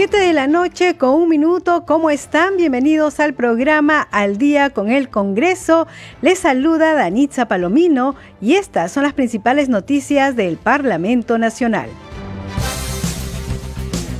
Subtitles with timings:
[0.00, 1.84] Siete de la noche con un minuto.
[1.84, 2.56] ¿Cómo están?
[2.56, 5.86] Bienvenidos al programa Al Día con el Congreso.
[6.22, 11.90] Les saluda Danitza Palomino y estas son las principales noticias del Parlamento Nacional.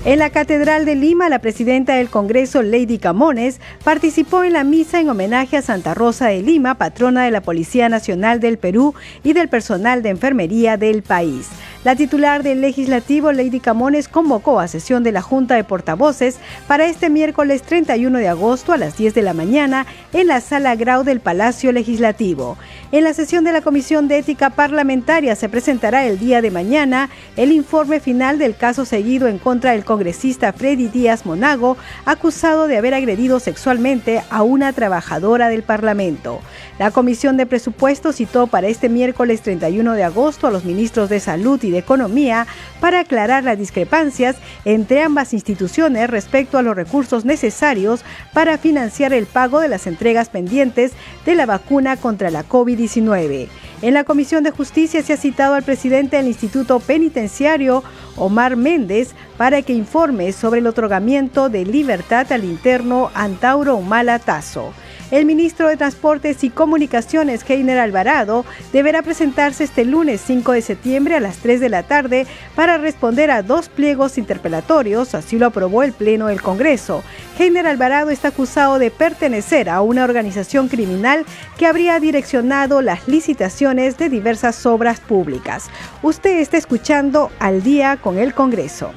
[0.05, 5.01] En la Catedral de Lima, la presidenta del Congreso, Lady Camones, participó en la misa
[5.01, 8.95] en homenaje a Santa Rosa de Lima, patrona de la Policía Nacional del Perú
[9.25, 11.49] y del personal de enfermería del país.
[11.83, 16.85] La titular del legislativo, Lady Camones, convocó a sesión de la Junta de Portavoces para
[16.85, 21.05] este miércoles 31 de agosto a las 10 de la mañana en la Sala Grau
[21.05, 22.59] del Palacio Legislativo.
[22.93, 27.09] En la sesión de la Comisión de Ética Parlamentaria se presentará el día de mañana
[27.39, 32.77] el informe final del caso seguido en contra del congresista Freddy Díaz Monago, acusado de
[32.77, 36.43] haber agredido sexualmente a una trabajadora del Parlamento.
[36.81, 41.21] La Comisión de Presupuestos citó para este miércoles 31 de agosto a los ministros de
[41.21, 42.47] Salud y de Economía
[42.81, 49.27] para aclarar las discrepancias entre ambas instituciones respecto a los recursos necesarios para financiar el
[49.27, 50.93] pago de las entregas pendientes
[51.27, 53.49] de la vacuna contra la COVID-19.
[53.83, 57.85] En la Comisión de Justicia se ha citado al presidente del Instituto Penitenciario,
[58.17, 64.73] Omar Méndez, para que informe sobre el otorgamiento de libertad al interno Antauro Humala Tazo.
[65.11, 71.17] El ministro de Transportes y Comunicaciones, Heiner Alvarado, deberá presentarse este lunes 5 de septiembre
[71.17, 75.83] a las 3 de la tarde para responder a dos pliegos interpelatorios, así lo aprobó
[75.83, 77.03] el Pleno del Congreso.
[77.37, 81.27] Heiner Alvarado está acusado de pertenecer a una organización criminal
[81.59, 85.71] que habría direccionado las licitaciones de diversas obras públicas.
[86.03, 88.93] Usted está escuchando al día con el Congreso.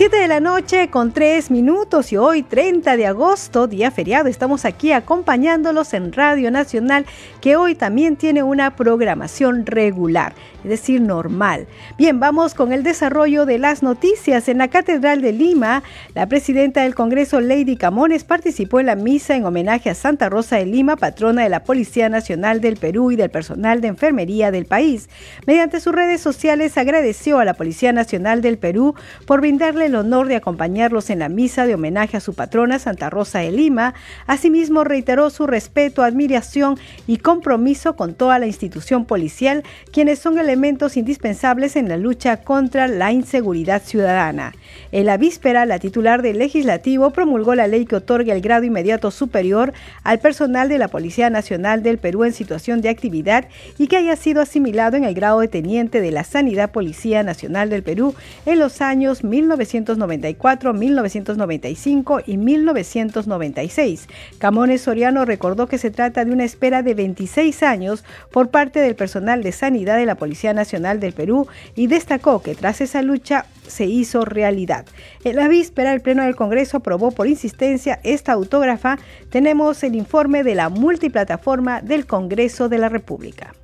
[0.00, 4.64] 7 de la noche con 3 minutos y hoy 30 de agosto, día feriado, estamos
[4.64, 7.04] aquí acompañándolos en Radio Nacional
[7.42, 10.32] que hoy también tiene una programación regular
[10.64, 11.66] es decir, normal.
[11.96, 14.48] Bien, vamos con el desarrollo de las noticias.
[14.48, 15.82] En la Catedral de Lima,
[16.14, 20.56] la presidenta del Congreso, Lady Camones, participó en la misa en homenaje a Santa Rosa
[20.56, 24.66] de Lima, patrona de la Policía Nacional del Perú y del personal de enfermería del
[24.66, 25.08] país.
[25.46, 28.94] Mediante sus redes sociales agradeció a la Policía Nacional del Perú
[29.26, 33.10] por brindarle el honor de acompañarlos en la misa de homenaje a su patrona Santa
[33.10, 33.94] Rosa de Lima.
[34.26, 40.50] Asimismo, reiteró su respeto, admiración y compromiso con toda la institución policial, quienes son el
[40.50, 44.52] elementos indispensables en la lucha contra la inseguridad ciudadana.
[44.92, 49.10] En la víspera, la titular del legislativo promulgó la ley que otorga el grado inmediato
[49.10, 49.72] superior
[50.02, 53.46] al personal de la Policía Nacional del Perú en situación de actividad
[53.78, 57.70] y que haya sido asimilado en el grado de teniente de la Sanidad Policía Nacional
[57.70, 58.14] del Perú
[58.46, 64.08] en los años 1994, 1995 y 1996.
[64.38, 68.94] Camones Soriano recordó que se trata de una espera de 26 años por parte del
[68.94, 73.46] personal de sanidad de la Policía Nacional del Perú y destacó que tras esa lucha
[73.70, 74.86] se hizo realidad.
[75.24, 78.98] En la víspera, el Pleno del Congreso aprobó por insistencia esta autógrafa.
[79.30, 83.54] Tenemos el informe de la multiplataforma del Congreso de la República.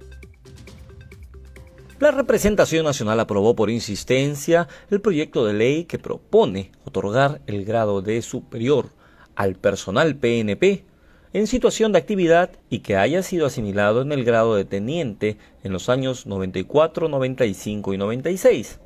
[1.98, 8.02] La representación nacional aprobó por insistencia el proyecto de ley que propone otorgar el grado
[8.02, 8.90] de superior
[9.34, 10.84] al personal PNP
[11.32, 15.72] en situación de actividad y que haya sido asimilado en el grado de teniente en
[15.72, 18.80] los años 94, 95 y 96.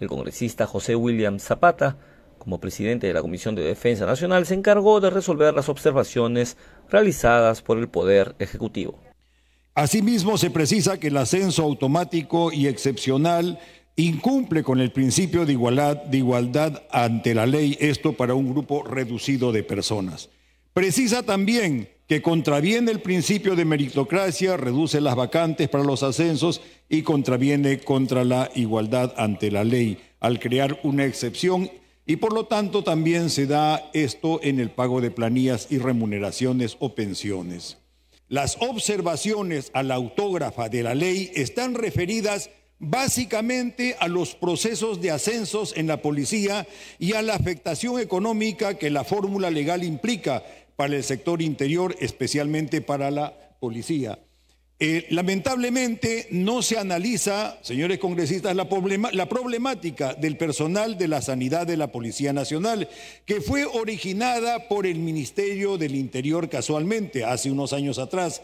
[0.00, 1.98] El congresista José William Zapata,
[2.38, 6.56] como presidente de la Comisión de Defensa Nacional, se encargó de resolver las observaciones
[6.88, 8.98] realizadas por el Poder Ejecutivo.
[9.74, 13.58] Asimismo, se precisa que el ascenso automático y excepcional
[13.96, 18.82] incumple con el principio de igualdad, de igualdad ante la ley, esto para un grupo
[18.82, 20.30] reducido de personas.
[20.72, 27.02] Precisa también que contraviene el principio de meritocracia, reduce las vacantes para los ascensos y
[27.02, 31.70] contraviene contra la igualdad ante la ley al crear una excepción
[32.04, 36.76] y por lo tanto también se da esto en el pago de planillas y remuneraciones
[36.80, 37.78] o pensiones.
[38.26, 45.10] Las observaciones a la autógrafa de la ley están referidas básicamente a los procesos de
[45.10, 46.66] ascensos en la policía
[46.98, 50.42] y a la afectación económica que la fórmula legal implica
[50.80, 54.18] para el sector interior, especialmente para la policía.
[54.78, 58.66] Eh, lamentablemente no se analiza, señores congresistas, la,
[59.12, 62.88] la, problemática del personal de la sanidad de la Policía Nacional,
[63.26, 68.40] que fue originada por el Ministerio del Interior casualmente hace unos años atrás.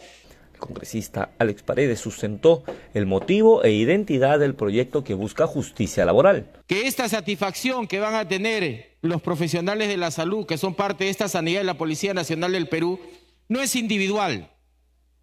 [0.53, 6.51] El congresista Alex Paredes sustentó el motivo e identidad del proyecto que busca justicia laboral.
[6.67, 11.05] Que esta satisfacción que van a tener los profesionales de la salud, que son parte
[11.05, 13.01] de esta sanidad de la Policía Nacional del Perú,
[13.49, 14.51] no es individual,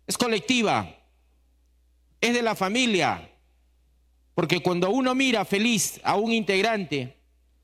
[0.08, 1.04] es colectiva
[2.24, 3.30] es de la familia.
[4.34, 7.18] Porque cuando uno mira feliz a un integrante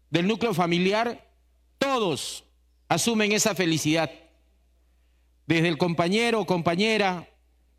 [0.10, 1.34] del núcleo familiar,
[1.78, 2.44] todos
[2.90, 4.12] asumen esa felicidad.
[5.48, 7.30] Desde el compañero o compañera,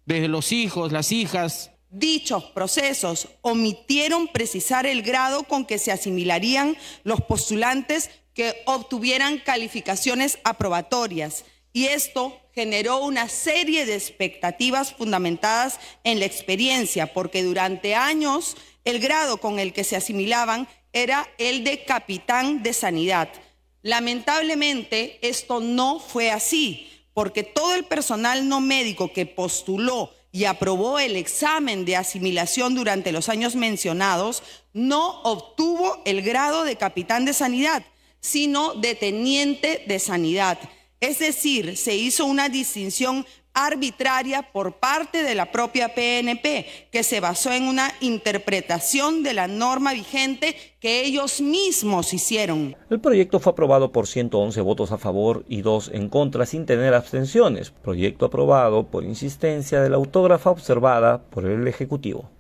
[0.07, 1.71] desde los hijos, las hijas.
[1.91, 10.39] Dichos procesos omitieron precisar el grado con que se asimilarían los postulantes que obtuvieran calificaciones
[10.45, 18.57] aprobatorias y esto generó una serie de expectativas fundamentadas en la experiencia, porque durante años
[18.85, 23.29] el grado con el que se asimilaban era el de capitán de sanidad.
[23.83, 30.99] Lamentablemente esto no fue así, porque todo el personal no médico que postuló y aprobó
[30.99, 34.43] el examen de asimilación durante los años mencionados
[34.73, 37.85] no obtuvo el grado de capitán de sanidad,
[38.21, 40.59] sino de teniente de sanidad.
[41.01, 43.25] Es decir, se hizo una distinción
[43.55, 49.49] arbitraria por parte de la propia PNP, que se basó en una interpretación de la
[49.49, 52.77] norma vigente que ellos mismos hicieron.
[52.91, 56.95] El proyecto fue aprobado por 111 votos a favor y 2 en contra sin tener
[56.95, 57.71] abstenciones.
[57.71, 62.31] Proyecto aprobado por insistencia de la autógrafa observada por el Ejecutivo.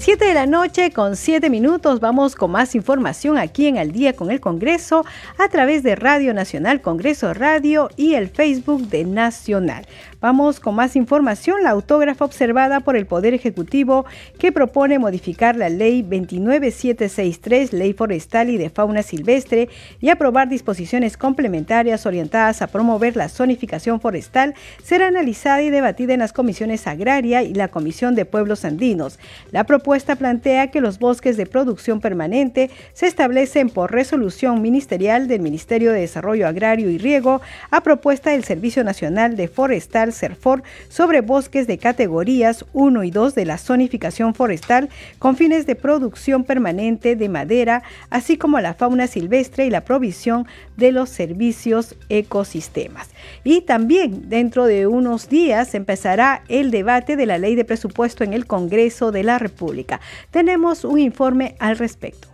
[0.00, 4.14] 7 de la noche con 7 minutos vamos con más información aquí en Al día
[4.14, 5.04] con el Congreso
[5.36, 9.86] a través de Radio Nacional Congreso Radio y el Facebook de Nacional.
[10.20, 11.62] Vamos con más información.
[11.62, 14.04] La autógrafa observada por el Poder Ejecutivo
[14.38, 21.16] que propone modificar la Ley 29763, Ley Forestal y de Fauna Silvestre, y aprobar disposiciones
[21.16, 27.42] complementarias orientadas a promover la zonificación forestal, será analizada y debatida en las comisiones agraria
[27.42, 29.18] y la Comisión de Pueblos Andinos.
[29.52, 35.40] La propuesta plantea que los bosques de producción permanente se establecen por resolución ministerial del
[35.40, 37.40] Ministerio de Desarrollo Agrario y Riego
[37.70, 43.34] a propuesta del Servicio Nacional de Forestal CERFOR sobre bosques de categorías 1 y 2
[43.34, 49.06] de la zonificación forestal con fines de producción permanente de madera, así como la fauna
[49.06, 50.46] silvestre y la provisión
[50.76, 53.08] de los servicios ecosistemas.
[53.44, 58.32] Y también dentro de unos días empezará el debate de la ley de presupuesto en
[58.32, 60.00] el Congreso de la República.
[60.30, 62.29] Tenemos un informe al respecto.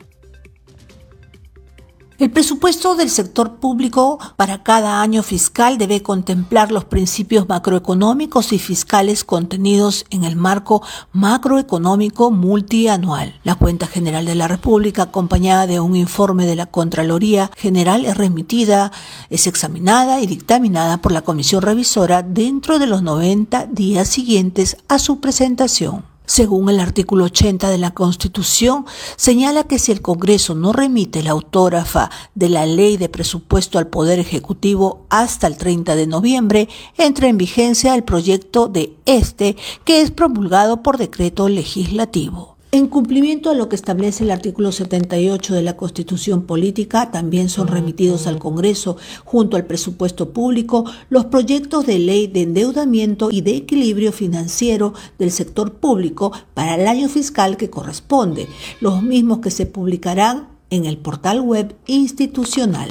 [2.19, 8.59] El presupuesto del sector público para cada año fiscal debe contemplar los principios macroeconómicos y
[8.59, 10.83] fiscales contenidos en el marco
[11.13, 13.39] macroeconómico multianual.
[13.45, 18.17] La cuenta general de la República, acompañada de un informe de la Contraloría General, es
[18.17, 18.93] remitida,
[19.29, 24.99] es examinada y dictaminada por la Comisión Revisora dentro de los 90 días siguientes a
[24.99, 26.16] su presentación.
[26.27, 28.85] Según el artículo 80 de la Constitución,
[29.17, 33.87] señala que si el Congreso no remite la autógrafa de la ley de presupuesto al
[33.87, 36.69] Poder Ejecutivo hasta el 30 de noviembre,
[36.99, 42.56] entra en vigencia el proyecto de este, que es promulgado por decreto legislativo.
[42.77, 47.69] En cumplimiento a lo que establece el artículo 78 de la Constitución Política, también son
[47.69, 53.57] remitidos al Congreso, junto al presupuesto público, los proyectos de ley de endeudamiento y de
[53.57, 58.47] equilibrio financiero del sector público para el año fiscal que corresponde,
[58.83, 62.91] los mismos que se publicarán en el portal web institucional.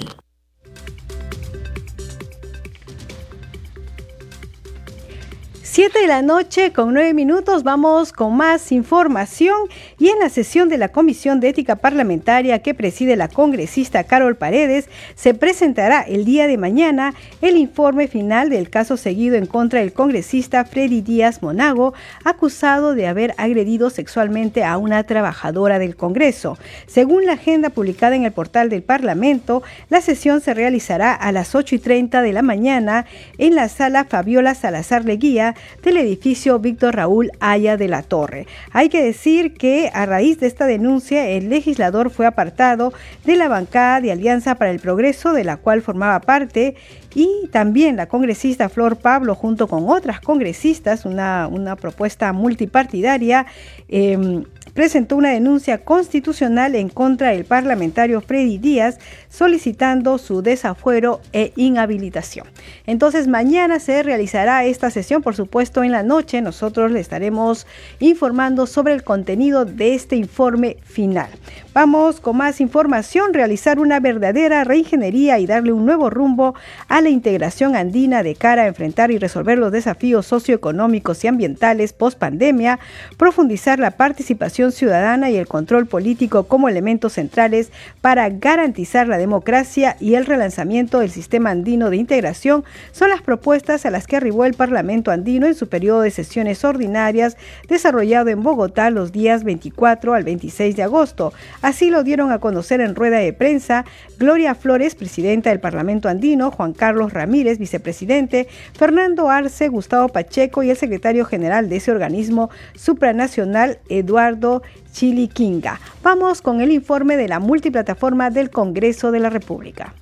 [5.76, 9.58] 7 de la noche con 9 minutos vamos con más información
[10.00, 14.38] y en la sesión de la Comisión de Ética Parlamentaria que preside la congresista Carol
[14.38, 19.82] Paredes se presentará el día de mañana el informe final del caso seguido en contra
[19.82, 26.58] del congresista Freddy Díaz Monago acusado de haber agredido sexualmente a una trabajadora del Congreso.
[26.88, 31.54] Según la agenda publicada en el portal del Parlamento, la sesión se realizará a las
[31.54, 33.06] 8 y 30 de la mañana
[33.38, 35.54] en la sala Fabiola Salazar Leguía
[35.84, 38.48] del edificio Víctor Raúl Aya de la Torre.
[38.72, 42.94] Hay que decir que a raíz de esta denuncia el legislador fue apartado
[43.24, 46.76] de la bancada de Alianza para el Progreso de la cual formaba parte
[47.14, 53.46] y también la congresista Flor Pablo junto con otras congresistas, una, una propuesta multipartidaria.
[53.88, 54.44] Em,
[54.76, 62.46] presentó una denuncia constitucional en contra del parlamentario Freddy Díaz solicitando su desafuero e inhabilitación.
[62.86, 67.66] Entonces mañana se realizará esta sesión, por supuesto en la noche nosotros le estaremos
[68.00, 71.30] informando sobre el contenido de este informe final.
[71.74, 76.54] Vamos con más información, realizar una verdadera reingeniería y darle un nuevo rumbo
[76.90, 81.94] a la integración andina de cara a enfrentar y resolver los desafíos socioeconómicos y ambientales
[81.94, 82.80] post pandemia,
[83.18, 89.98] profundizar la participación ciudadana y el control político como elementos centrales para garantizar la democracia
[90.00, 94.46] y el relanzamiento del sistema andino de integración son las propuestas a las que arribó
[94.46, 100.14] el Parlamento andino en su periodo de sesiones ordinarias desarrollado en Bogotá los días 24
[100.14, 101.34] al 26 de agosto.
[101.62, 103.86] Así lo dieron a conocer en rueda de prensa
[104.18, 110.70] Gloria Flores, presidenta del Parlamento andino, Juan Carlos Ramírez, vicepresidente, Fernando Arce, Gustavo Pacheco y
[110.70, 114.55] el secretario general de ese organismo supranacional, Eduardo
[114.92, 115.80] Chiliquinga.
[116.04, 119.94] Vamos con el informe de la multiplataforma del Congreso de la República.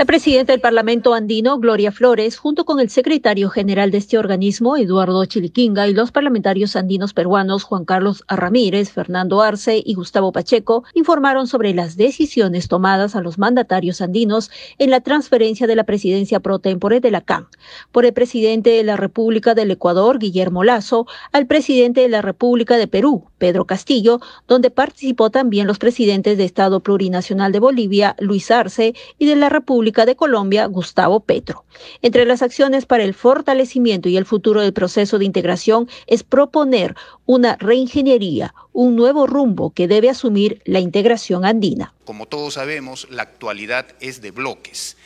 [0.00, 4.78] La presidenta del Parlamento andino, Gloria Flores, junto con el secretario general de este organismo,
[4.78, 10.84] Eduardo Chiliquinga, y los parlamentarios andinos peruanos Juan Carlos Ramírez, Fernando Arce y Gustavo Pacheco,
[10.94, 16.40] informaron sobre las decisiones tomadas a los mandatarios andinos en la transferencia de la presidencia
[16.40, 17.48] pro tempore de la CAN
[17.92, 22.78] por el presidente de la República del Ecuador, Guillermo Lazo, al presidente de la República
[22.78, 28.52] de Perú, Pedro Castillo, donde participó también los presidentes de Estado Plurinacional de Bolivia, Luis
[28.52, 31.64] Arce, y de la República de Colombia, Gustavo Petro.
[32.02, 36.94] Entre las acciones para el fortalecimiento y el futuro del proceso de integración es proponer
[37.26, 41.94] una reingeniería, un nuevo rumbo que debe asumir la integración andina.
[42.04, 44.96] Como todos sabemos, la actualidad es de bloques.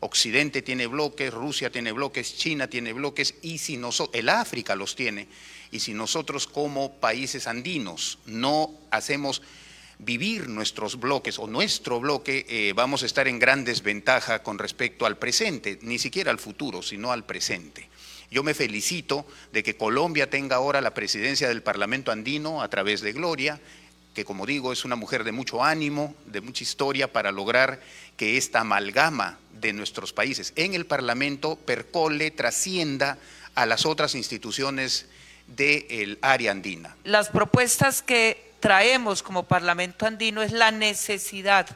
[0.00, 4.96] Occidente tiene bloques, Rusia tiene bloques, China tiene bloques y si nosotros, el África los
[4.96, 5.28] tiene.
[5.74, 9.42] Y si nosotros como países andinos no hacemos
[9.98, 15.04] vivir nuestros bloques o nuestro bloque, eh, vamos a estar en gran desventaja con respecto
[15.04, 17.88] al presente, ni siquiera al futuro, sino al presente.
[18.30, 23.00] Yo me felicito de que Colombia tenga ahora la presidencia del Parlamento andino a través
[23.00, 23.60] de Gloria,
[24.14, 27.82] que como digo es una mujer de mucho ánimo, de mucha historia para lograr
[28.16, 33.18] que esta amalgama de nuestros países en el Parlamento percole, trascienda
[33.56, 35.06] a las otras instituciones
[35.46, 36.96] del área andina.
[37.04, 41.66] Las propuestas que traemos como Parlamento andino es la necesidad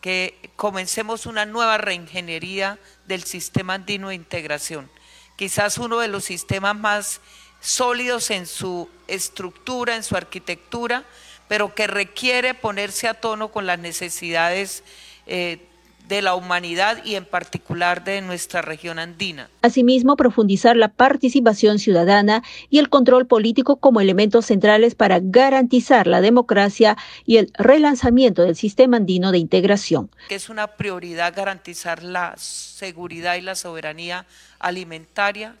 [0.00, 4.90] que comencemos una nueva reingeniería del sistema andino de integración.
[5.36, 7.20] Quizás uno de los sistemas más
[7.60, 11.04] sólidos en su estructura, en su arquitectura,
[11.48, 14.84] pero que requiere ponerse a tono con las necesidades
[15.26, 15.66] eh,
[16.10, 19.48] de la humanidad y en particular de nuestra región andina.
[19.62, 26.20] Asimismo, profundizar la participación ciudadana y el control político como elementos centrales para garantizar la
[26.20, 30.10] democracia y el relanzamiento del sistema andino de integración.
[30.28, 34.26] Es una prioridad garantizar la seguridad y la soberanía
[34.58, 35.54] alimentaria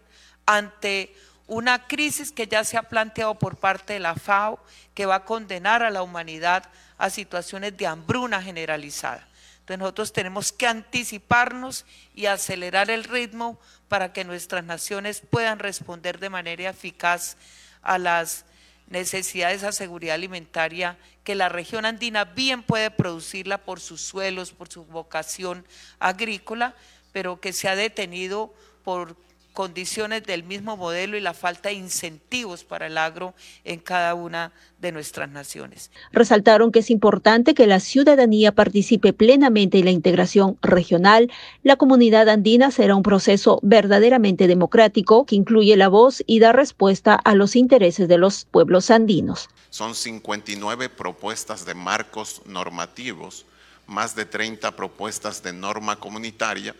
[0.46, 1.14] ante
[1.46, 4.58] una crisis que ya se ha planteado por parte de la FAO
[4.94, 6.64] que va a condenar a la humanidad
[6.98, 9.29] a situaciones de hambruna generalizada
[9.76, 13.58] nosotros tenemos que anticiparnos y acelerar el ritmo
[13.88, 17.36] para que nuestras naciones puedan responder de manera eficaz
[17.82, 18.44] a las
[18.88, 24.68] necesidades de seguridad alimentaria que la región andina bien puede producirla por sus suelos, por
[24.68, 25.66] su vocación
[25.98, 26.74] agrícola,
[27.12, 29.16] pero que se ha detenido por
[29.52, 34.52] condiciones del mismo modelo y la falta de incentivos para el agro en cada una
[34.80, 35.90] de nuestras naciones.
[36.12, 41.30] Resaltaron que es importante que la ciudadanía participe plenamente en la integración regional.
[41.62, 47.14] La comunidad andina será un proceso verdaderamente democrático que incluye la voz y da respuesta
[47.14, 49.48] a los intereses de los pueblos andinos.
[49.70, 53.46] Son 59 propuestas de marcos normativos,
[53.86, 56.74] más de 30 propuestas de norma comunitaria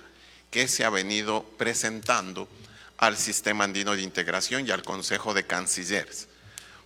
[0.50, 2.49] que se ha venido presentando
[2.99, 6.28] al Sistema Andino de Integración y al Consejo de Cancilleres.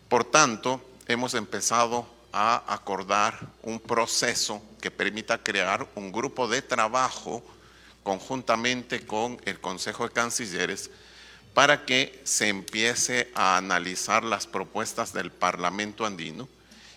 [0.08, 7.44] Por tanto, hemos empezado a acordar un proceso que permita crear un grupo de trabajo
[8.02, 10.90] conjuntamente con el Consejo de Cancilleres
[11.54, 16.48] para que se empiece a analizar las propuestas del Parlamento andino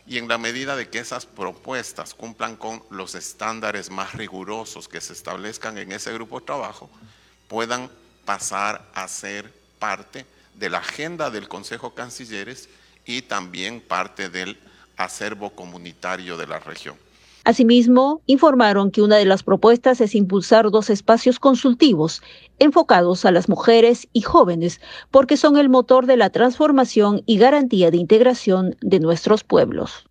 [0.08, 5.02] y en la medida de que esas propuestas cumplan con los estándares más rigurosos que
[5.02, 6.90] se establezcan en ese grupo de trabajo,
[7.50, 7.92] puedan
[8.24, 12.70] pasar a ser parte de la agenda del Consejo Cancilleres
[13.06, 14.58] y también parte del
[14.96, 16.96] acervo comunitario de la región.
[17.48, 22.22] Asimismo, informaron que una de las propuestas es impulsar dos espacios consultivos
[22.60, 27.90] enfocados a las mujeres y jóvenes, porque son el motor de la transformación y garantía
[27.90, 30.10] de integración de nuestros pueblos.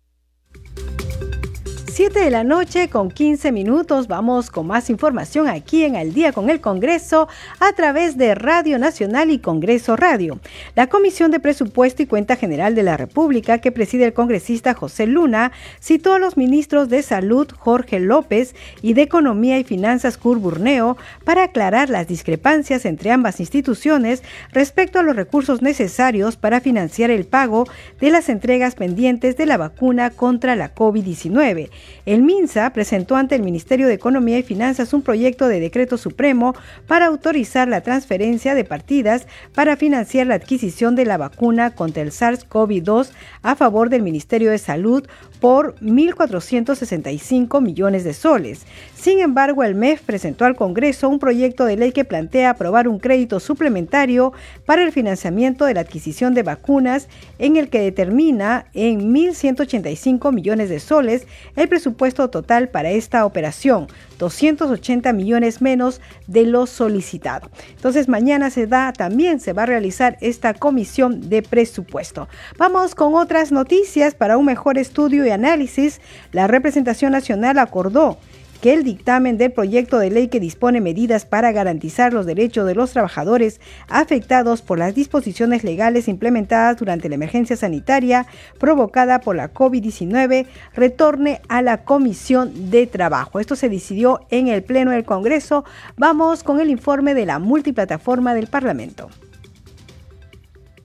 [1.97, 4.07] 7 de la noche con 15 minutos.
[4.07, 7.27] Vamos con más información aquí en Al día con el Congreso
[7.59, 10.39] a través de Radio Nacional y Congreso Radio.
[10.75, 15.07] La Comisión de Presupuesto y Cuenta General de la República, que preside el congresista José
[15.07, 15.51] Luna,
[15.81, 20.97] citó a los ministros de Salud Jorge López y de Economía y Finanzas Cur Burneo
[21.25, 27.25] para aclarar las discrepancias entre ambas instituciones respecto a los recursos necesarios para financiar el
[27.25, 27.65] pago
[27.99, 31.71] de las entregas pendientes de la vacuna contra la COVID-19.
[32.05, 36.55] El MINSA presentó ante el Ministerio de Economía y Finanzas un proyecto de decreto supremo
[36.87, 42.11] para autorizar la transferencia de partidas para financiar la adquisición de la vacuna contra el
[42.11, 43.09] SARS-CoV-2
[43.41, 45.05] a favor del Ministerio de Salud
[45.39, 48.65] por 1.465 millones de soles.
[48.95, 52.99] Sin embargo, el MEF presentó al Congreso un proyecto de ley que plantea aprobar un
[52.99, 54.33] crédito suplementario
[54.65, 57.07] para el financiamiento de la adquisición de vacunas
[57.39, 63.85] en el que determina en 1.185 millones de soles el presupuesto total para esta operación,
[64.17, 67.51] 280 millones menos de lo solicitado.
[67.69, 72.27] Entonces mañana se da, también se va a realizar esta comisión de presupuesto.
[72.57, 76.01] Vamos con otras noticias para un mejor estudio y análisis.
[76.31, 78.17] La representación nacional acordó
[78.61, 82.75] que el dictamen del proyecto de ley que dispone medidas para garantizar los derechos de
[82.75, 88.25] los trabajadores afectados por las disposiciones legales implementadas durante la emergencia sanitaria
[88.59, 93.39] provocada por la COVID-19 retorne a la Comisión de Trabajo.
[93.39, 95.65] Esto se decidió en el Pleno del Congreso.
[95.97, 99.09] Vamos con el informe de la multiplataforma del Parlamento.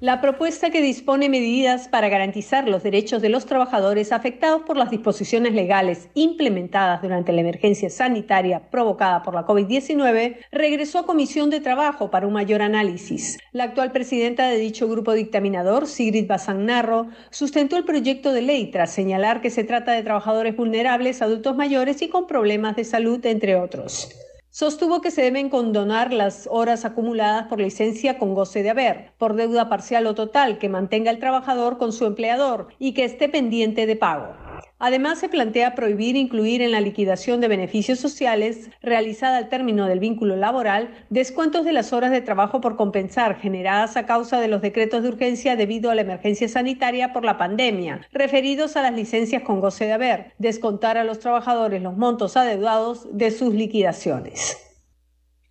[0.02, 4.90] La propuesta que dispone medidas para garantizar los derechos de los trabajadores afectados por las
[4.90, 11.60] disposiciones legales implementadas durante la emergencia sanitaria provocada por la COVID-19 regresó a Comisión de
[11.60, 13.38] Trabajo para un mayor análisis.
[13.52, 18.90] La actual presidenta de dicho grupo dictaminador, Sigrid Bazan-Narro, sustentó el proyecto de ley tras
[18.90, 23.54] señalar que se trata de trabajadores vulnerables, adultos mayores y con problemas de salud, entre
[23.54, 24.10] otros.
[24.54, 29.34] Sostuvo que se deben condonar las horas acumuladas por licencia con goce de haber, por
[29.34, 33.86] deuda parcial o total que mantenga el trabajador con su empleador y que esté pendiente
[33.86, 34.41] de pago.
[34.78, 40.00] Además, se plantea prohibir incluir en la liquidación de beneficios sociales realizada al término del
[40.00, 44.62] vínculo laboral descuentos de las horas de trabajo por compensar generadas a causa de los
[44.62, 49.42] decretos de urgencia debido a la emergencia sanitaria por la pandemia, referidos a las licencias
[49.42, 54.58] con goce de haber, descontar a los trabajadores los montos adeudados de sus liquidaciones.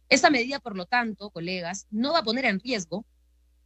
[0.09, 3.05] Esta medida, por lo tanto, colegas, no va a poner en riesgo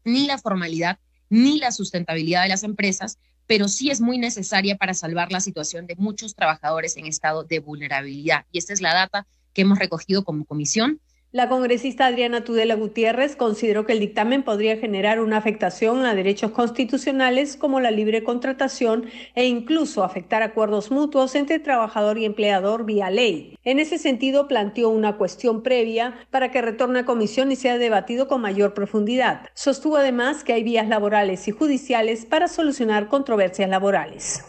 [0.04, 4.94] ni la formalidad ni la sustentabilidad de las empresas, pero sí es muy necesaria para
[4.94, 8.46] salvar la situación de muchos trabajadores en estado de vulnerabilidad.
[8.52, 11.00] Y esta es la data que hemos recogido como comisión
[11.36, 16.52] la congresista Adriana Tudela Gutiérrez consideró que el dictamen podría generar una afectación a derechos
[16.52, 23.10] constitucionales como la libre contratación e incluso afectar acuerdos mutuos entre trabajador y empleador vía
[23.10, 23.58] ley.
[23.66, 28.30] En ese sentido, planteó una cuestión previa para que retorne a comisión y sea debatido
[28.30, 29.50] con mayor profundidad.
[29.56, 34.42] Sostuvo además que hay vías laborales y judiciales para solucionar controversias laborales.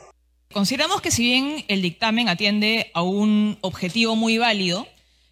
[0.52, 4.86] Consideramos que si bien el dictamen atiende a un objetivo muy válido,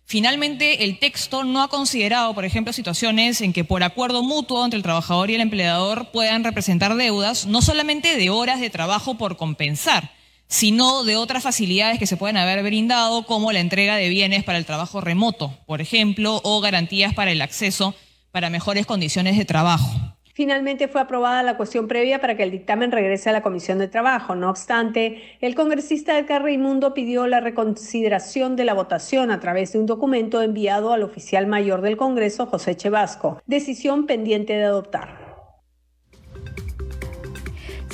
[0.06, 4.76] Finalmente, el texto no ha considerado, por ejemplo, situaciones en que por acuerdo mutuo entre
[4.76, 9.36] el trabajador y el empleador puedan representar deudas, no solamente de horas de trabajo por
[9.38, 10.12] compensar,
[10.46, 14.58] sino de otras facilidades que se pueden haber brindado, como la entrega de bienes para
[14.58, 17.94] el trabajo remoto, por ejemplo, o garantías para el acceso
[18.30, 20.14] para mejores condiciones de trabajo.
[20.36, 23.86] Finalmente fue aprobada la cuestión previa para que el dictamen regrese a la Comisión de
[23.86, 24.34] Trabajo.
[24.34, 29.78] No obstante, el congresista Edgar Raimundo pidió la reconsideración de la votación a través de
[29.78, 35.23] un documento enviado al oficial mayor del Congreso, José Chevasco, decisión pendiente de adoptar.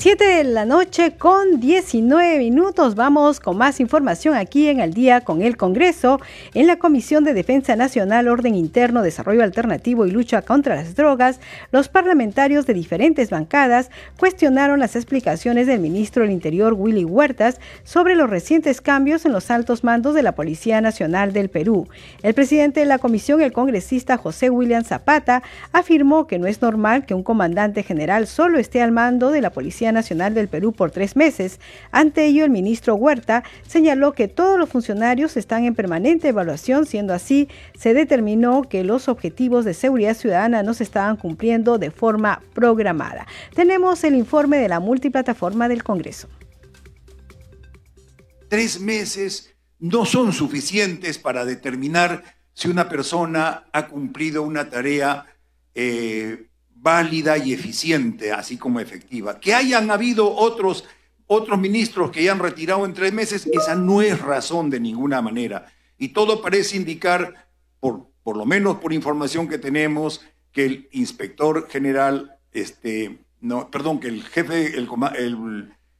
[0.00, 2.94] 7 de la noche con 19 minutos.
[2.94, 6.22] Vamos con más información aquí en el día con el Congreso.
[6.54, 11.38] En la Comisión de Defensa Nacional, Orden Interno, Desarrollo Alternativo y Lucha contra las Drogas,
[11.70, 18.14] los parlamentarios de diferentes bancadas cuestionaron las explicaciones del ministro del Interior, Willy Huertas, sobre
[18.14, 21.88] los recientes cambios en los altos mandos de la Policía Nacional del Perú.
[22.22, 27.04] El presidente de la comisión, el congresista José William Zapata, afirmó que no es normal
[27.04, 30.90] que un comandante general solo esté al mando de la Policía Nacional del Perú por
[30.90, 31.60] tres meses.
[31.90, 37.14] Ante ello, el ministro Huerta señaló que todos los funcionarios están en permanente evaluación, siendo
[37.14, 37.48] así,
[37.78, 43.26] se determinó que los objetivos de seguridad ciudadana no se estaban cumpliendo de forma programada.
[43.54, 46.28] Tenemos el informe de la multiplataforma del Congreso.
[48.48, 52.22] Tres meses no son suficientes para determinar
[52.52, 55.26] si una persona ha cumplido una tarea
[55.74, 56.49] eh,
[56.80, 59.38] válida y eficiente, así como efectiva.
[59.38, 60.84] Que hayan habido otros,
[61.26, 65.66] otros ministros que hayan retirado en tres meses, esa no es razón de ninguna manera.
[65.98, 71.68] Y todo parece indicar, por, por lo menos por información que tenemos, que el inspector
[71.68, 74.88] general, este, no, perdón, que el jefe, el,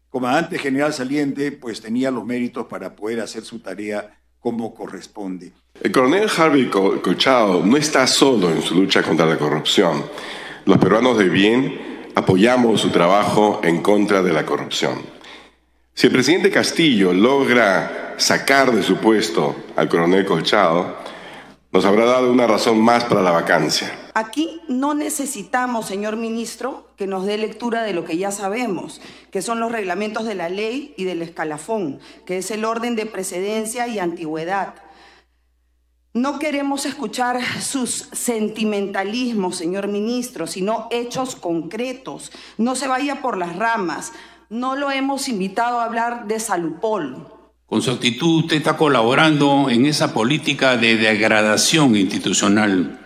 [0.09, 5.53] comandante general saliente, pues tenía los méritos para poder hacer su tarea como corresponde.
[5.81, 10.05] El coronel Harvey Cochao no está solo en su lucha contra la corrupción.
[10.65, 15.03] Los peruanos de bien apoyamos su trabajo en contra de la corrupción.
[15.95, 20.97] Si el presidente Castillo logra sacar de su puesto al coronel Colchado,
[21.73, 23.97] nos habrá dado una razón más para la vacancia.
[24.15, 29.41] Aquí no necesitamos, señor ministro, que nos dé lectura de lo que ya sabemos, que
[29.41, 33.87] son los reglamentos de la ley y del escalafón, que es el orden de precedencia
[33.87, 34.75] y antigüedad.
[36.13, 42.33] No queremos escuchar sus sentimentalismos, señor ministro, sino hechos concretos.
[42.59, 44.13] No se vaya por las ramas.
[44.49, 47.29] No lo hemos invitado a hablar de Salupol.
[47.67, 53.01] Con su actitud usted está colaborando en esa política de degradación institucional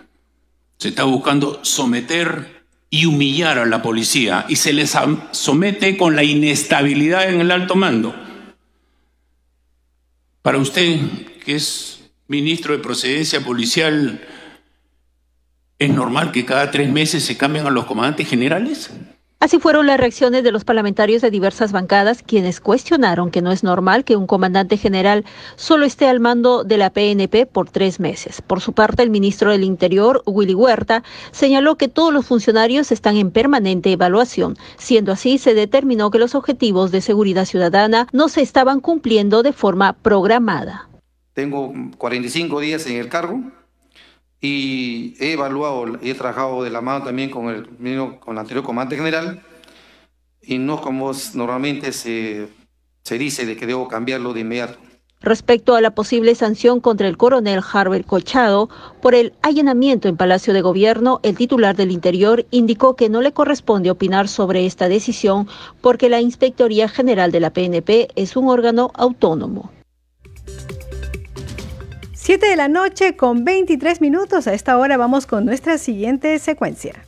[0.77, 4.95] se está buscando someter y humillar a la policía y se les
[5.31, 8.13] somete con la inestabilidad en el alto mando.
[10.41, 10.99] Para usted,
[11.43, 11.94] que es
[12.27, 14.21] ministro de procedencia policial,
[15.77, 18.89] ¿es normal que cada tres meses se cambien a los comandantes generales?
[19.41, 23.63] Así fueron las reacciones de los parlamentarios de diversas bancadas, quienes cuestionaron que no es
[23.63, 25.23] normal que un comandante general
[25.55, 28.41] solo esté al mando de la PNP por tres meses.
[28.41, 33.17] Por su parte, el ministro del Interior, Willy Huerta, señaló que todos los funcionarios están
[33.17, 34.57] en permanente evaluación.
[34.77, 39.53] Siendo así, se determinó que los objetivos de seguridad ciudadana no se estaban cumpliendo de
[39.53, 40.89] forma programada.
[41.35, 43.41] Tengo 45 días en el cargo
[44.39, 47.65] y he evaluado y he trabajado de la mano también con el,
[48.19, 49.43] con el anterior comandante general
[50.41, 52.47] y no como normalmente se,
[53.03, 54.79] se dice de que debo cambiarlo de inmediato.
[55.19, 58.69] Respecto a la posible sanción contra el coronel Harvey Colchado
[59.01, 63.33] por el allanamiento en Palacio de Gobierno, el titular del Interior indicó que no le
[63.33, 65.49] corresponde opinar sobre esta decisión
[65.81, 69.71] porque la Inspectoría General de la PNP es un órgano autónomo.
[72.25, 74.47] 7 de la noche con 23 minutos.
[74.47, 77.05] A esta hora vamos con nuestra siguiente secuencia.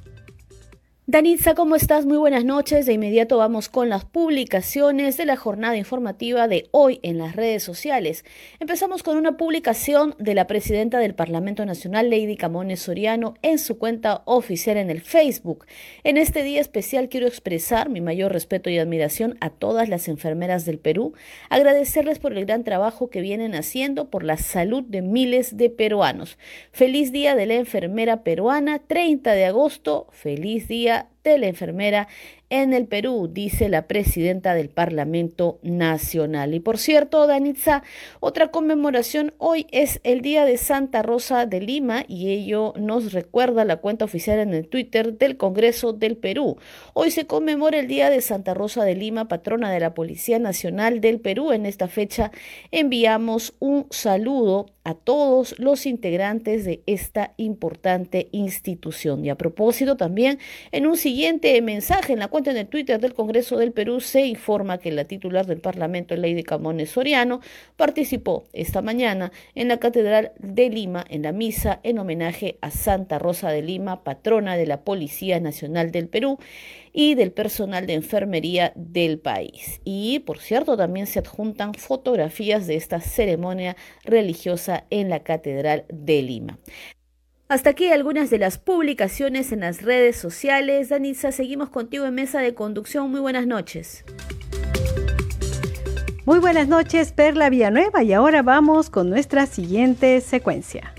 [1.10, 2.06] Danitza, ¿cómo estás?
[2.06, 2.86] Muy buenas noches.
[2.86, 7.64] De inmediato vamos con las publicaciones de la jornada informativa de hoy en las redes
[7.64, 8.26] sociales.
[8.60, 13.78] Empezamos con una publicación de la presidenta del Parlamento Nacional, Lady Camones Soriano, en su
[13.78, 15.66] cuenta oficial en el Facebook.
[16.04, 20.66] En este día especial quiero expresar mi mayor respeto y admiración a todas las enfermeras
[20.66, 21.14] del Perú,
[21.48, 26.38] agradecerles por el gran trabajo que vienen haciendo por la salud de miles de peruanos.
[26.74, 30.08] Feliz día de la enfermera peruana, 30 de agosto.
[30.12, 32.08] Feliz día de la enfermera
[32.50, 36.54] en el Perú, dice la presidenta del Parlamento Nacional.
[36.54, 37.84] Y por cierto, Danitza,
[38.20, 43.66] otra conmemoración hoy es el Día de Santa Rosa de Lima y ello nos recuerda
[43.66, 46.58] la cuenta oficial en el Twitter del Congreso del Perú.
[46.94, 51.02] Hoy se conmemora el Día de Santa Rosa de Lima, patrona de la Policía Nacional
[51.02, 51.52] del Perú.
[51.52, 52.32] En esta fecha
[52.72, 59.26] enviamos un saludo a todos los integrantes de esta importante institución.
[59.26, 60.40] Y a propósito, también
[60.72, 64.78] en un siguiente mensaje en la en el Twitter del Congreso del Perú se informa
[64.78, 67.42] que la titular del Parlamento, Lady Camones Soriano,
[67.76, 73.18] participó esta mañana en la Catedral de Lima en la misa en homenaje a Santa
[73.18, 76.38] Rosa de Lima, patrona de la Policía Nacional del Perú
[76.94, 79.82] y del personal de enfermería del país.
[79.84, 86.22] Y, por cierto, también se adjuntan fotografías de esta ceremonia religiosa en la Catedral de
[86.22, 86.60] Lima.
[87.50, 90.90] Hasta aquí algunas de las publicaciones en las redes sociales.
[90.90, 93.10] Danisa, seguimos contigo en mesa de conducción.
[93.10, 94.04] Muy buenas noches.
[96.26, 100.94] Muy buenas noches, Perla Villanueva, y ahora vamos con nuestra siguiente secuencia.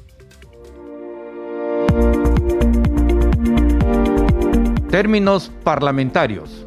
[4.90, 6.64] Términos parlamentarios.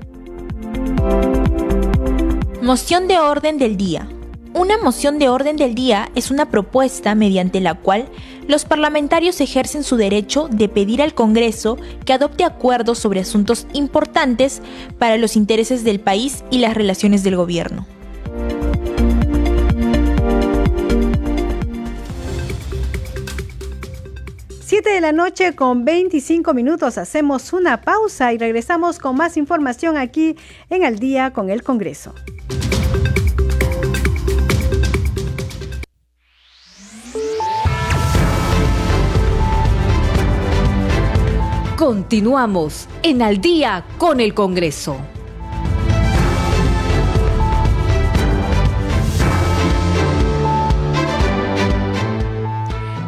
[2.61, 4.07] Moción de orden del día.
[4.53, 8.09] Una moción de orden del día es una propuesta mediante la cual
[8.47, 14.61] los parlamentarios ejercen su derecho de pedir al Congreso que adopte acuerdos sobre asuntos importantes
[14.99, 17.87] para los intereses del país y las relaciones del gobierno.
[24.71, 29.97] 7 de la noche con 25 minutos hacemos una pausa y regresamos con más información
[29.97, 30.35] aquí
[30.69, 32.13] en Al día con el Congreso.
[41.81, 44.97] Continuamos en Al día con el Congreso.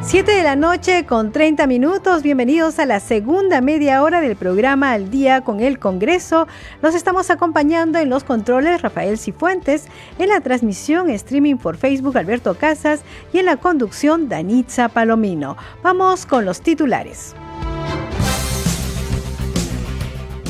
[0.01, 2.23] 7 de la noche con 30 minutos.
[2.23, 6.47] Bienvenidos a la segunda media hora del programa Al Día con el Congreso.
[6.81, 9.86] Nos estamos acompañando en los controles Rafael Cifuentes,
[10.17, 15.57] en la transmisión streaming por Facebook Alberto Casas y en la conducción Danitza Palomino.
[15.83, 17.36] Vamos con los titulares.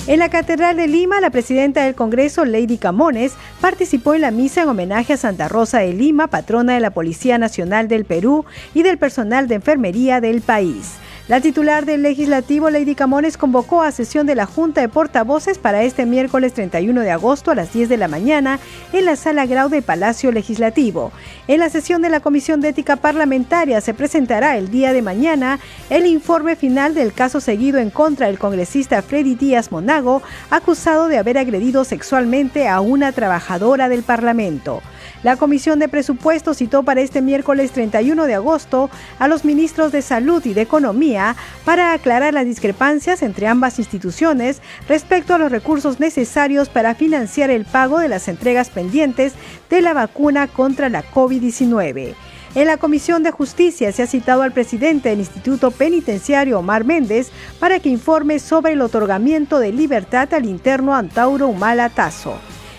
[0.05, 4.63] En la Catedral de Lima, la presidenta del Congreso, Lady Camones, participó en la misa
[4.63, 8.83] en homenaje a Santa Rosa de Lima, patrona de la Policía Nacional del Perú y
[8.83, 10.97] del personal de enfermería del país.
[11.29, 15.83] La titular del legislativo, Lady Camones, convocó a sesión de la Junta de Portavoces para
[15.83, 18.59] este miércoles 31 de agosto a las 10 de la mañana
[18.91, 21.13] en la Sala Grau de Palacio Legislativo.
[21.47, 25.59] En la sesión de la Comisión de Ética Parlamentaria se presentará el día de mañana
[25.89, 31.19] el informe final del caso seguido en contra del congresista Freddy Díaz Monago, acusado de
[31.19, 34.81] haber agredido sexualmente a una trabajadora del Parlamento.
[35.23, 40.01] La Comisión de Presupuestos citó para este miércoles 31 de agosto a los ministros de
[40.01, 46.01] Salud y de Economía para aclarar las discrepancias entre ambas instituciones respecto a los recursos
[46.01, 49.31] necesarios para financiar el pago de las entregas pendientes
[49.69, 52.15] de la vacuna contra la COVID-19.
[52.55, 57.31] En la Comisión de Justicia se ha citado al presidente del Instituto Penitenciario, Omar Méndez,
[57.59, 62.37] para que informe sobre el otorgamiento de libertad al interno Antauro Humala Tazo.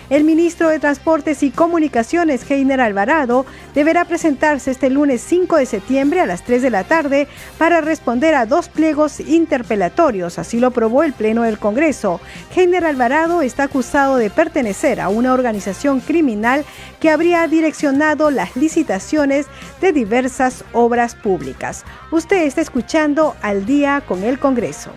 [0.09, 6.21] El ministro de Transportes y Comunicaciones, Heiner Alvarado, deberá presentarse este lunes 5 de septiembre
[6.21, 11.01] a las 3 de la tarde para responder a dos pliegos interpelatorios, así lo aprobó
[11.01, 12.21] el Pleno del Congreso.
[12.55, 16.65] Heiner Alvarado está acusado de pertenecer a una organización criminal
[16.99, 19.47] que habría direccionado las licitaciones
[19.81, 21.83] de diversas obras públicas.
[22.11, 24.91] Usted está escuchando al día con el Congreso.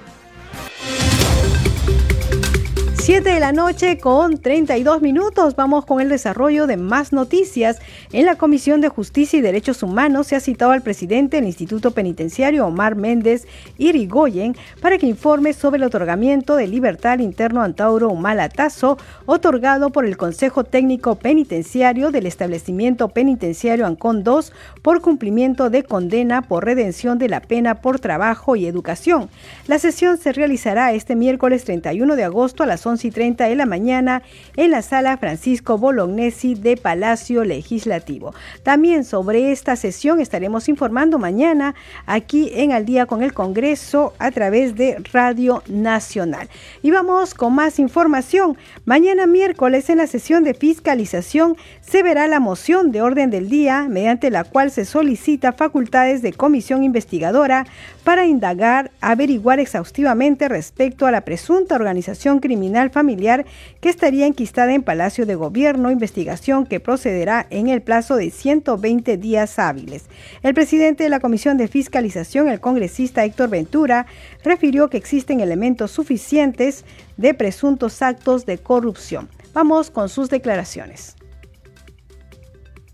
[3.09, 5.57] 7 de la noche con 32 minutos.
[5.57, 7.79] Vamos con el desarrollo de más noticias.
[8.13, 11.93] En la Comisión de Justicia y Derechos Humanos se ha citado al presidente del Instituto
[11.93, 13.47] Penitenciario, Omar Méndez
[13.79, 20.05] Irigoyen, para que informe sobre el otorgamiento de libertad al interno Antauro Humalatazo, otorgado por
[20.05, 27.19] el Consejo Técnico Penitenciario del establecimiento penitenciario Ancón 2 por cumplimiento de condena por redención
[27.19, 29.31] de la pena por trabajo y educación.
[29.67, 33.57] La sesión se realizará este miércoles 31 de agosto a las 11 y 30 de
[33.57, 34.23] la mañana
[34.57, 38.35] en la sala Francisco Bolognesi de Palacio Legislativo.
[38.63, 41.75] También sobre esta sesión estaremos informando mañana
[42.07, 46.49] aquí en Al Día con el Congreso a través de Radio Nacional.
[46.83, 48.57] Y vamos con más información.
[48.85, 53.87] Mañana miércoles en la sesión de fiscalización se verá la moción de orden del día
[53.89, 57.67] mediante la cual se solicita facultades de comisión investigadora
[58.09, 63.45] para indagar, averiguar exhaustivamente respecto a la presunta organización criminal familiar
[63.83, 69.19] que estaría enquistada en Palacio de Gobierno, investigación que procederá en el plazo de 120
[69.19, 70.07] días hábiles.
[70.43, 74.07] El presidente de la Comisión de Fiscalización, el congresista Héctor Ventura,
[74.43, 76.87] refirió que existen elementos suficientes
[77.19, 79.29] de presuntos actos de corrupción.
[79.53, 81.18] Vamos con sus declaraciones.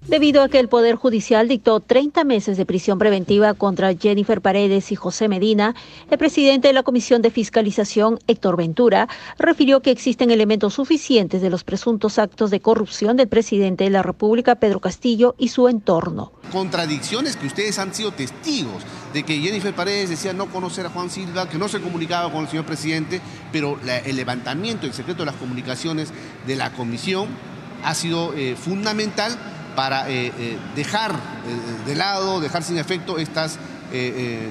[0.06, 4.92] Debido a que el Poder Judicial dictó 30 meses de prisión preventiva contra Jennifer Paredes
[4.92, 5.74] y José Medina,
[6.10, 11.48] el presidente de la Comisión de Fiscalización, Héctor Ventura, refirió que existen elementos suficientes de
[11.48, 16.32] los presuntos actos de corrupción del presidente de la República, Pedro Castillo, y su entorno.
[16.52, 18.82] Contradicciones que ustedes han sido testigos
[19.14, 22.42] de que Jennifer Paredes decía no conocer a Juan Silva, que no se comunicaba con
[22.42, 26.12] el señor presidente, pero el levantamiento, el secreto de las comunicaciones
[26.46, 27.28] de la comisión
[27.82, 29.38] ha sido eh, fundamental
[29.74, 33.58] para eh, eh, dejar eh, de lado, dejar sin efecto estas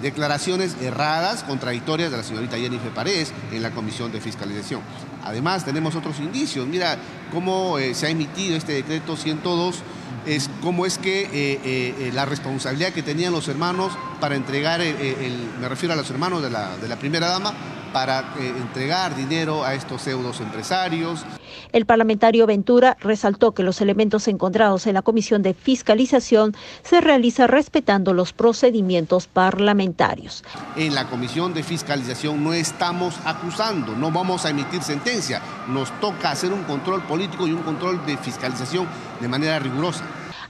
[0.01, 4.79] declaraciones erradas, contradictorias de la señorita Jennifer Paredes en la Comisión de Fiscalización.
[5.21, 6.65] Además, tenemos otros indicios.
[6.65, 6.97] Mira
[7.29, 9.83] cómo se ha emitido este decreto 102
[10.25, 15.97] es cómo es que la responsabilidad que tenían los hermanos para entregar, me refiero a
[15.97, 16.49] los hermanos de
[16.87, 17.53] la primera dama,
[17.93, 21.25] para eh, entregar dinero a estos pseudos empresarios.
[21.71, 27.47] El parlamentario Ventura resaltó que los elementos encontrados en la Comisión de Fiscalización se realizan
[27.47, 30.43] respetando los procedimientos parlamentarios.
[30.75, 36.31] En la Comisión de Fiscalización no estamos acusando, no vamos a emitir sentencia, nos toca
[36.31, 38.87] hacer un control político y un control de fiscalización
[39.21, 40.03] de manera rigurosa.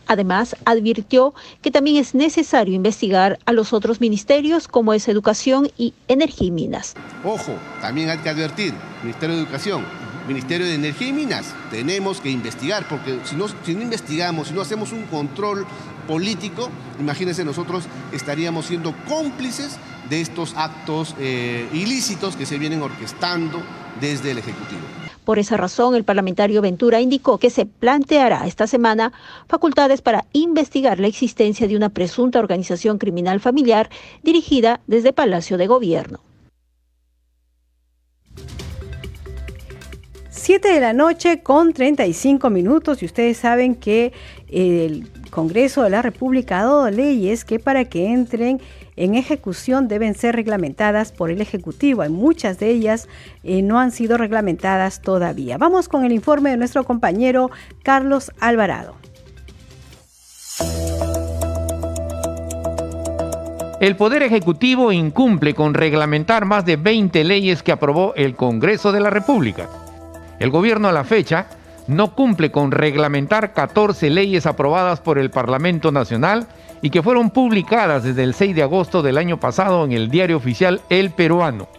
[0.07, 5.93] Además, advirtió que también es necesario investigar a los otros ministerios como es Educación y
[6.07, 6.95] Energía y Minas.
[7.23, 9.83] Ojo, también hay que advertir, Ministerio de Educación,
[10.27, 14.53] Ministerio de Energía y Minas, tenemos que investigar, porque si no, si no investigamos, si
[14.53, 15.65] no hacemos un control
[16.07, 19.77] político, imagínense nosotros estaríamos siendo cómplices
[20.09, 23.61] de estos actos eh, ilícitos que se vienen orquestando
[23.99, 25.02] desde el Ejecutivo.
[25.25, 29.13] Por esa razón, el parlamentario Ventura indicó que se planteará esta semana
[29.47, 33.89] facultades para investigar la existencia de una presunta organización criminal familiar
[34.21, 36.19] dirigida desde Palacio de Gobierno.
[40.43, 44.11] 7 de la noche con 35 minutos y ustedes saben que
[44.49, 48.59] el Congreso de la República ha dado leyes que para que entren
[48.95, 52.01] en ejecución deben ser reglamentadas por el Ejecutivo.
[52.01, 53.07] Hay muchas de ellas
[53.43, 55.57] eh, no han sido reglamentadas todavía.
[55.57, 57.51] Vamos con el informe de nuestro compañero
[57.83, 58.95] Carlos Alvarado.
[63.79, 69.01] El Poder Ejecutivo incumple con reglamentar más de 20 leyes que aprobó el Congreso de
[69.01, 69.67] la República.
[70.39, 71.47] El gobierno a la fecha
[71.87, 76.47] no cumple con reglamentar 14 leyes aprobadas por el Parlamento Nacional
[76.83, 80.35] y que fueron publicadas desde el 6 de agosto del año pasado en el diario
[80.35, 81.69] oficial El Peruano.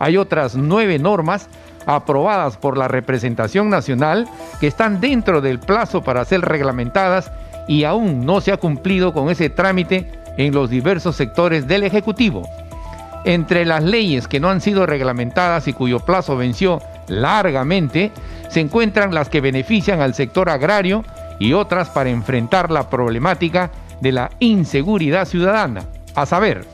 [0.00, 1.48] Hay otras nueve normas
[1.86, 4.28] aprobadas por la representación nacional
[4.60, 7.30] que están dentro del plazo para ser reglamentadas
[7.68, 12.42] y aún no se ha cumplido con ese trámite en los diversos sectores del Ejecutivo.
[13.24, 18.10] Entre las leyes que no han sido reglamentadas y cuyo plazo venció largamente,
[18.48, 21.04] se encuentran las que benefician al sector agrario
[21.38, 25.84] y otras para enfrentar la problemática de la inseguridad ciudadana,
[26.14, 26.64] a saber,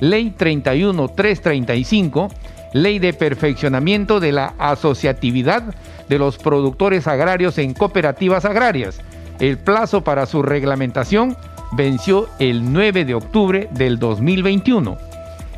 [0.00, 2.28] Ley 31335,
[2.72, 5.74] Ley de Perfeccionamiento de la Asociatividad
[6.08, 9.00] de los Productores Agrarios en Cooperativas Agrarias.
[9.38, 11.36] El plazo para su reglamentación
[11.72, 14.96] venció el 9 de octubre del 2021.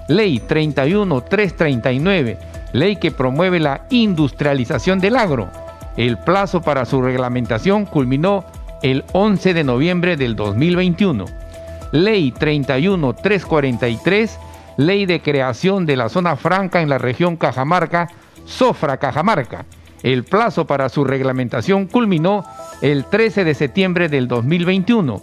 [0.08, 2.38] Ley 31339,
[2.72, 5.50] ley que promueve la industrialización del agro.
[5.96, 8.44] El plazo para su reglamentación culminó
[8.82, 11.24] el 11 de noviembre del 2021.
[11.92, 14.38] Ley 31343,
[14.76, 18.08] ley de creación de la zona franca en la región Cajamarca,
[18.44, 19.64] Sofra Cajamarca.
[20.02, 22.44] El plazo para su reglamentación culminó
[22.82, 25.22] el 13 de septiembre del 2021.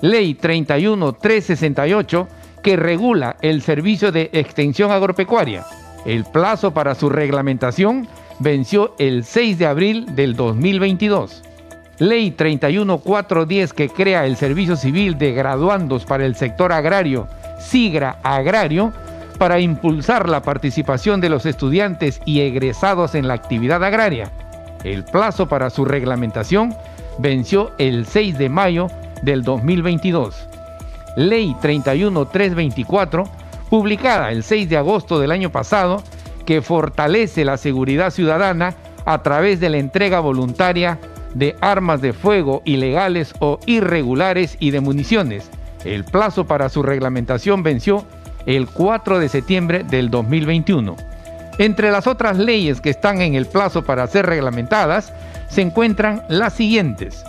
[0.00, 2.28] Ley 31368,
[2.62, 5.64] que regula el servicio de extensión agropecuaria.
[6.06, 11.42] El plazo para su reglamentación venció el 6 de abril del 2022.
[11.98, 17.28] Ley 31410 que crea el Servicio Civil de Graduandos para el sector agrario,
[17.60, 18.92] SIGRA Agrario,
[19.38, 24.30] para impulsar la participación de los estudiantes y egresados en la actividad agraria.
[24.82, 26.74] El plazo para su reglamentación
[27.18, 28.88] venció el 6 de mayo
[29.22, 30.48] del 2022.
[31.16, 33.24] Ley 31324,
[33.70, 36.02] publicada el 6 de agosto del año pasado,
[36.44, 40.98] que fortalece la seguridad ciudadana a través de la entrega voluntaria
[41.34, 45.50] de armas de fuego ilegales o irregulares y de municiones.
[45.84, 48.04] El plazo para su reglamentación venció
[48.46, 50.96] el 4 de septiembre del 2021.
[51.58, 55.12] Entre las otras leyes que están en el plazo para ser reglamentadas
[55.48, 57.24] se encuentran las siguientes.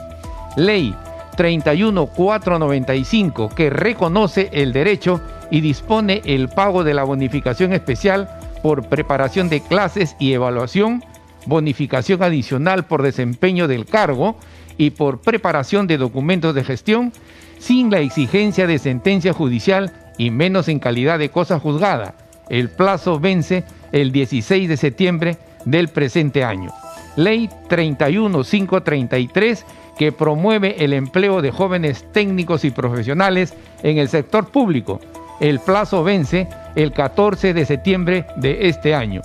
[0.55, 0.95] Ley
[1.35, 8.27] 31495 que reconoce el derecho y dispone el pago de la bonificación especial
[8.63, 11.03] por preparación de clases y evaluación,
[11.45, 14.38] bonificación adicional por desempeño del cargo
[14.77, 17.13] y por preparación de documentos de gestión,
[17.60, 22.15] sin la exigencia de sentencia judicial y menos en calidad de cosa juzgada.
[22.49, 26.71] El plazo vence el 16 de septiembre del presente año.
[27.15, 29.65] Ley 31533
[29.97, 33.53] que promueve el empleo de jóvenes técnicos y profesionales
[33.84, 34.99] en el sector público.
[35.39, 39.21] El plazo vence el 14 de septiembre de este año.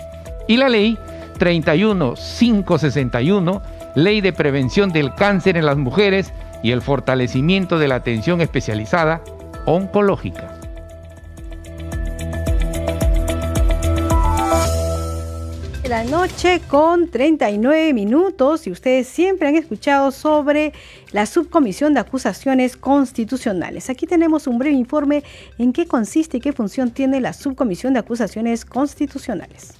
[0.46, 0.96] Y la ley
[1.40, 3.62] 31561,
[3.96, 9.20] Ley de Prevención del Cáncer en las Mujeres y el fortalecimiento de la atención especializada
[9.66, 10.60] oncológica.
[15.90, 20.72] la noche con 39 minutos y ustedes siempre han escuchado sobre
[21.10, 23.90] la subcomisión de acusaciones constitucionales.
[23.90, 25.24] Aquí tenemos un breve informe
[25.58, 29.79] en qué consiste y qué función tiene la subcomisión de acusaciones constitucionales.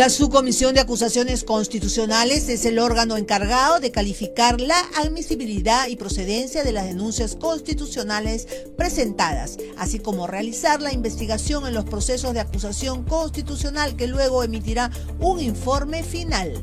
[0.00, 6.64] La Subcomisión de Acusaciones Constitucionales es el órgano encargado de calificar la admisibilidad y procedencia
[6.64, 8.48] de las denuncias constitucionales
[8.78, 14.90] presentadas, así como realizar la investigación en los procesos de acusación constitucional que luego emitirá
[15.18, 16.54] un informe final.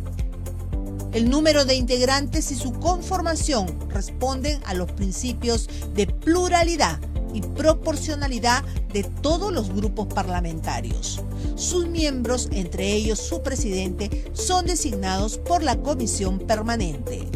[1.18, 7.00] El número de integrantes y su conformación responden a los principios de pluralidad
[7.34, 8.64] y proporcionalidad
[8.94, 11.20] de todos los grupos parlamentarios.
[11.56, 17.28] Sus miembros, entre ellos su presidente, son designados por la comisión permanente.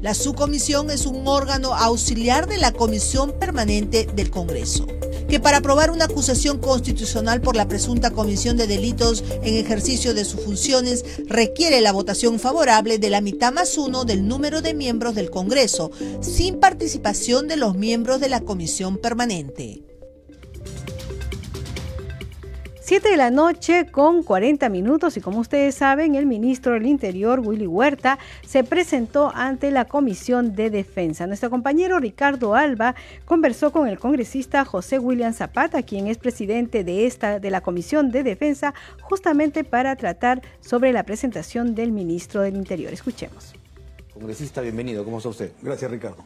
[0.00, 4.86] La subcomisión es un órgano auxiliar de la Comisión Permanente del Congreso
[5.28, 10.24] que para aprobar una acusación constitucional por la presunta comisión de delitos en ejercicio de
[10.24, 15.14] sus funciones requiere la votación favorable de la mitad más uno del número de miembros
[15.14, 19.95] del Congreso, sin participación de los miembros de la comisión permanente.
[22.86, 27.40] 7 de la noche con 40 minutos y como ustedes saben, el ministro del Interior,
[27.40, 31.26] Willy Huerta, se presentó ante la Comisión de Defensa.
[31.26, 37.08] Nuestro compañero Ricardo Alba conversó con el congresista José William Zapata, quien es presidente de
[37.08, 42.54] esta de la Comisión de Defensa, justamente para tratar sobre la presentación del ministro del
[42.54, 42.92] Interior.
[42.92, 43.52] Escuchemos.
[44.14, 45.04] Congresista, bienvenido.
[45.04, 45.50] ¿Cómo está usted?
[45.60, 46.24] Gracias, Ricardo.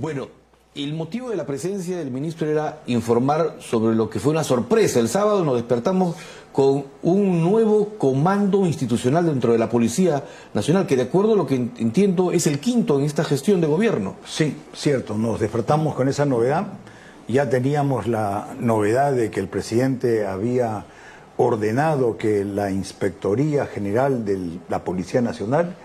[0.00, 0.28] Bueno,
[0.74, 5.00] el motivo de la presencia del ministro era informar sobre lo que fue una sorpresa.
[5.00, 6.16] El sábado nos despertamos
[6.50, 11.46] con un nuevo comando institucional dentro de la Policía Nacional, que de acuerdo a lo
[11.46, 14.16] que entiendo es el quinto en esta gestión de gobierno.
[14.24, 16.66] Sí, cierto, nos despertamos con esa novedad.
[17.28, 20.86] Ya teníamos la novedad de que el presidente había
[21.36, 25.76] ordenado que la Inspectoría General de la Policía Nacional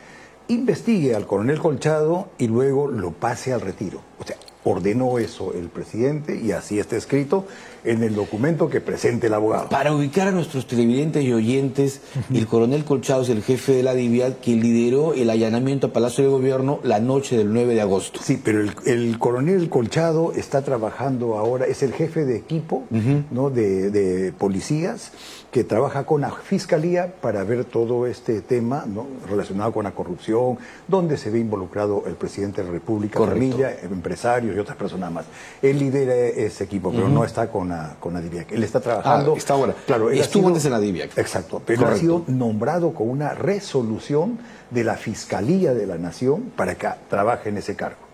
[0.48, 4.02] investigue al coronel Colchado y luego lo pase al retiro.
[4.20, 4.38] O sea,
[4.68, 7.46] ordenó eso el presidente y así está escrito
[7.84, 9.70] en el documento que presente el abogado.
[9.70, 12.02] Para ubicar a nuestros televidentes y oyentes,
[12.34, 16.24] el coronel Colchado es el jefe de la DIVIAD que lideró el allanamiento a Palacio
[16.26, 18.20] de Gobierno la noche del 9 de agosto.
[18.22, 22.84] Sí, pero el, coronel Colchado está trabajando ahora, es el jefe de equipo
[23.32, 23.50] ¿no?
[23.50, 25.12] de, de policías
[25.52, 29.08] que trabaja con la Fiscalía para ver todo este tema ¿no?
[29.30, 34.56] relacionado con la corrupción, donde se ve involucrado el presidente de la República, familia, empresarios
[34.56, 35.26] y otras personas más.
[35.62, 38.52] Él lidera ese equipo, pero no está con la, con la DIVIAC.
[38.52, 39.34] Él está trabajando...
[39.34, 39.74] Ah, está ahora.
[39.86, 41.18] Claro, estuvo antes en la DIVIAC.
[41.18, 44.40] Exacto, pero ha sido nombrado con una resolución
[44.70, 48.07] de la Fiscalía de la Nación para que trabaje en ese cargo.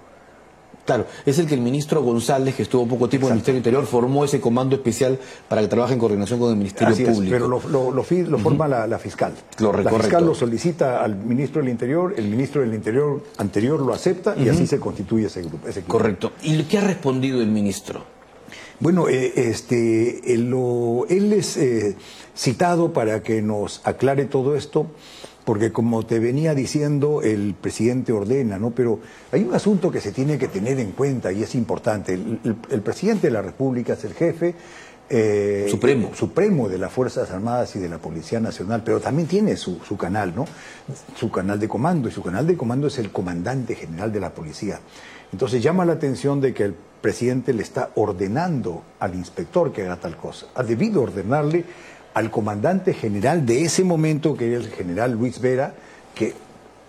[0.86, 3.86] Claro, es el que el ministro González, que estuvo poco tiempo en el Ministerio Interior,
[3.86, 5.18] formó ese comando especial
[5.48, 7.32] para que trabaje en coordinación con el Ministerio Público.
[7.32, 7.60] pero lo,
[8.40, 9.34] forma la, fiscal.
[9.60, 14.36] la fiscal lo solicita al ministro del Interior, el ministro del Interior anterior lo acepta
[14.38, 15.68] y así se constituye ese grupo.
[15.68, 15.98] Ese equipo.
[15.98, 16.32] Correcto.
[16.42, 18.04] ¿Y qué ha respondido el ministro?
[18.80, 20.54] Bueno, eh, este, él,
[21.10, 21.96] él es eh,
[22.36, 24.88] citado para que nos aclare todo esto
[25.46, 28.72] porque como te venía diciendo, el presidente ordena, ¿no?
[28.72, 29.00] Pero
[29.32, 32.14] hay un asunto que se tiene que tener en cuenta y es importante.
[32.14, 34.56] El, presidente de la República es el jefe
[35.10, 36.12] eh, supremo.
[36.14, 39.98] supremo de las Fuerzas Armadas y de la Policía Nacional, pero también tiene su, su,
[39.98, 40.46] canal, ¿no?
[41.16, 44.30] Su canal de comando, y su canal de comando es el comandante general de la
[44.30, 44.80] policía.
[45.34, 49.98] Entonces llama la atención de que el presidente le está ordenando al inspector que haga
[49.98, 50.48] tal cosa.
[50.56, 51.66] Ha debido ordenarle
[52.14, 55.74] al comandante general de ese momento, que es el general Luis Vera,
[56.14, 56.34] que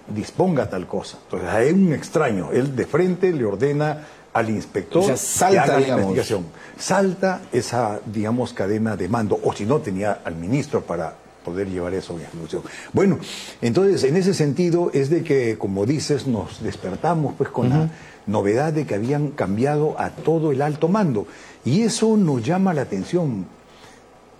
[0.08, 1.18] disponga tal cosa.
[1.24, 2.50] Entonces, hay un extraño.
[2.52, 6.44] Él de frente le ordena al inspector salta, la investigación.
[6.76, 11.14] Salta esa, digamos, cadena de mando, o si no, tenía al ministro para
[11.44, 12.62] poder llevar eso a ejecución.
[12.92, 13.18] Bueno,
[13.62, 17.90] entonces, en ese sentido, es de que, como dices, nos despertamos pues con la
[18.26, 21.26] novedad de que habían cambiado a todo el alto mando.
[21.64, 23.46] Y eso nos llama la atención,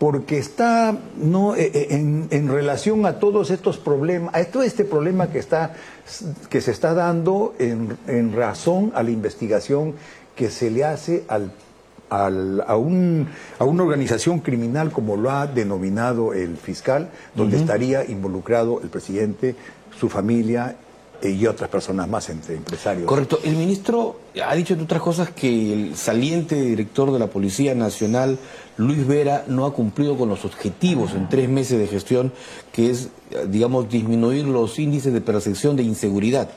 [0.05, 1.87] porque está no eh, eh,
[2.31, 5.73] en, relación a todos estos problemas, a todo este problema que está
[6.51, 9.95] que se está dando en, razón a la investigación
[10.37, 11.53] que se le hace al,
[12.11, 13.29] a, un,
[13.59, 19.57] a una organización criminal como lo ha denominado el fiscal, donde estaría involucrado el presidente,
[19.99, 20.77] su familia
[21.31, 23.07] y otras personas más entre empresarios.
[23.07, 23.39] Correcto.
[23.45, 28.39] El ministro ha dicho, entre otras cosas, que el saliente director de la Policía Nacional,
[28.77, 32.33] Luis Vera, no ha cumplido con los objetivos en tres meses de gestión,
[32.73, 33.09] que es,
[33.49, 36.51] digamos, disminuir los índices de percepción de inseguridad.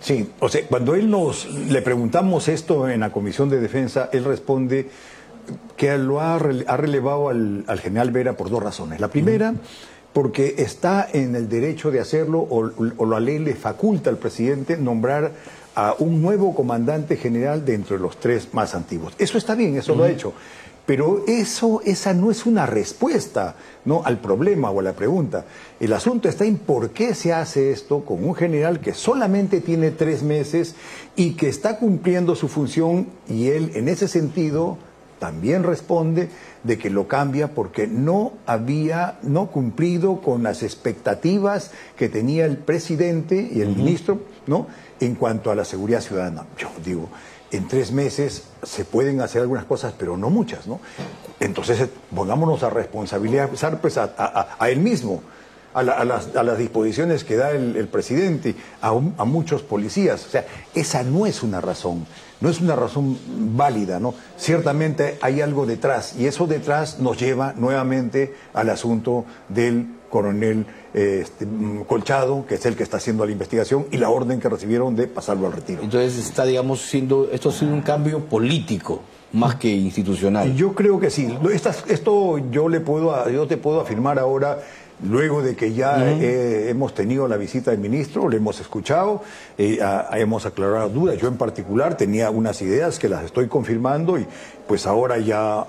[0.00, 4.24] Sí, o sea, cuando él nos le preguntamos esto en la Comisión de Defensa, él
[4.24, 4.90] responde
[5.76, 9.00] que lo ha, relevado al, general Vera por dos razones.
[9.00, 9.54] La primera
[10.12, 15.32] porque está en el derecho de hacerlo o, la ley le faculta al presidente nombrar
[15.74, 19.14] a un nuevo comandante general dentro de los tres más antiguos.
[19.18, 20.32] Eso está bien, eso lo ha hecho.
[20.86, 24.02] Pero eso, esa no es una respuesta ¿no?
[24.06, 25.44] al problema o a la pregunta.
[25.78, 29.90] El asunto está en por qué se hace esto con un general que solamente tiene
[29.90, 30.74] tres meses
[31.14, 34.78] y que está cumpliendo su función y él en ese sentido
[35.18, 36.30] también responde
[36.64, 42.56] de que lo cambia porque no había no cumplido con las expectativas que tenía el
[42.56, 44.66] presidente y el ministro, ¿no?
[45.00, 46.46] En cuanto a la seguridad ciudadana.
[46.56, 47.08] Yo digo,
[47.50, 50.80] en tres meses se pueden hacer algunas cosas, pero no muchas, ¿no?
[51.40, 55.22] Entonces, pongámonos a responsabilizar pues, a, a él mismo
[55.74, 60.26] a, las, disposiciones que da el, presidente a, a, muchos policías.
[60.26, 62.06] O sea, esa no es una razón,
[62.40, 63.18] no es una razón
[63.56, 64.14] válida, ¿no?
[64.36, 71.46] Ciertamente hay algo detrás y eso detrás nos lleva nuevamente al asunto del coronel este,
[71.86, 75.06] Colchado, que es el que está haciendo la investigación, y la orden que recibieron de
[75.06, 75.82] pasarlo al retiro.
[75.82, 80.54] Entonces está, digamos, siendo, esto ha sido un cambio político más que institucional.
[80.54, 81.28] Yo creo que sí.
[81.88, 84.60] esto yo le puedo, yo te puedo afirmar ahora
[85.02, 89.22] Luego de que ya eh, hemos tenido la visita del ministro, le hemos escuchado,
[89.56, 89.78] eh,
[90.14, 91.18] hemos aclarado dudas.
[91.18, 94.26] Yo en particular tenía unas ideas que las estoy confirmando y
[94.66, 95.66] pues ahora ya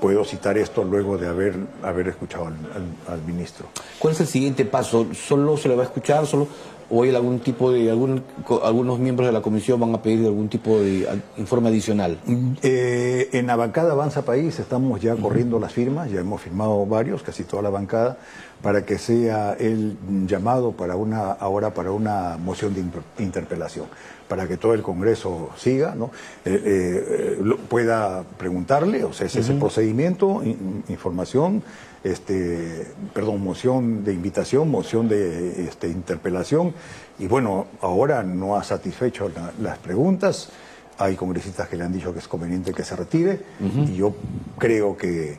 [0.00, 3.66] puedo citar esto luego de haber, haber escuchado al, ministro.
[3.98, 5.06] ¿Cuál es el siguiente paso?
[5.12, 6.26] ¿Solo se le va a escuchar?
[6.26, 6.48] ¿Solo
[6.90, 8.22] o hay algún tipo de algún,
[8.64, 11.06] algunos miembros de la comisión van a pedir algún tipo de
[11.36, 12.18] informe adicional?
[12.62, 17.22] Eh, en la bancada Avanza País estamos ya corriendo las firmas, ya hemos firmado varios,
[17.22, 18.16] casi toda la bancada,
[18.62, 19.96] para que sea el
[20.26, 22.84] llamado para una ahora para una moción de
[23.22, 23.86] interpelación,
[24.28, 26.10] para que todo el Congreso siga, ¿no?
[26.44, 30.42] Eh, eh, pueda preguntarle, o sea, es ese procedimiento,
[30.88, 31.62] información
[32.04, 36.74] este, perdón, moción de invitación, moción de este, interpelación,
[37.18, 39.30] y bueno, ahora no ha satisfecho
[39.60, 40.50] las preguntas,
[40.98, 44.14] hay congresistas que le han dicho que es conveniente que se retire, y yo
[44.58, 45.38] creo que,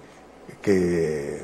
[0.61, 1.41] que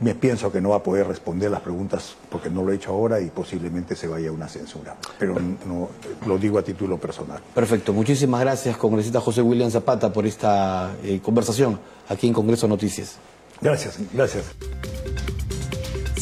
[0.00, 2.90] me pienso que no va a poder responder las preguntas porque no lo he hecho
[2.90, 4.96] ahora y posiblemente se vaya a una censura.
[5.18, 5.34] Pero
[5.66, 5.88] no,
[6.26, 7.40] lo digo a título personal.
[7.54, 7.92] Perfecto.
[7.92, 11.78] Muchísimas gracias, congresista José William Zapata, por esta eh, conversación
[12.08, 13.16] aquí en Congreso Noticias.
[13.60, 14.44] Gracias, gracias.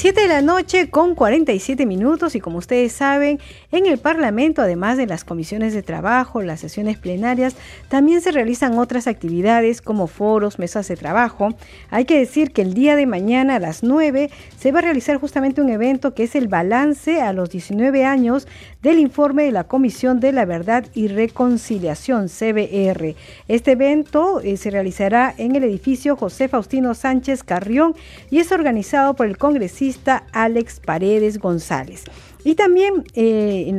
[0.01, 3.39] 7 de la noche con 47 minutos y como ustedes saben,
[3.73, 7.55] en el Parlamento, además de las comisiones de trabajo, las sesiones plenarias,
[7.89, 11.55] también se realizan otras actividades como foros, mesas de trabajo.
[11.91, 15.19] Hay que decir que el día de mañana a las 9 se va a realizar
[15.19, 18.49] justamente un evento que es el balance a los 19 años
[18.83, 23.15] del informe de la Comisión de la Verdad y Reconciliación, CBR.
[23.47, 27.95] Este evento eh, se realizará en el edificio José Faustino Sánchez Carrión
[28.31, 32.05] y es organizado por el congresista Alex Paredes González.
[32.45, 33.77] Y también eh, en,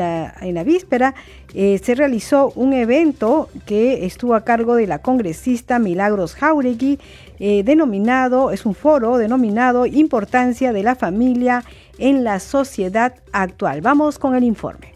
[0.55, 1.15] la, víspera
[1.53, 6.99] eh, se realizó un evento que estuvo a cargo de la congresista Milagros Jauregui,
[7.39, 11.63] eh, denominado, es un foro denominado Importancia de la Familia
[11.97, 13.81] en la Sociedad Actual.
[13.81, 14.91] Vamos con el informe.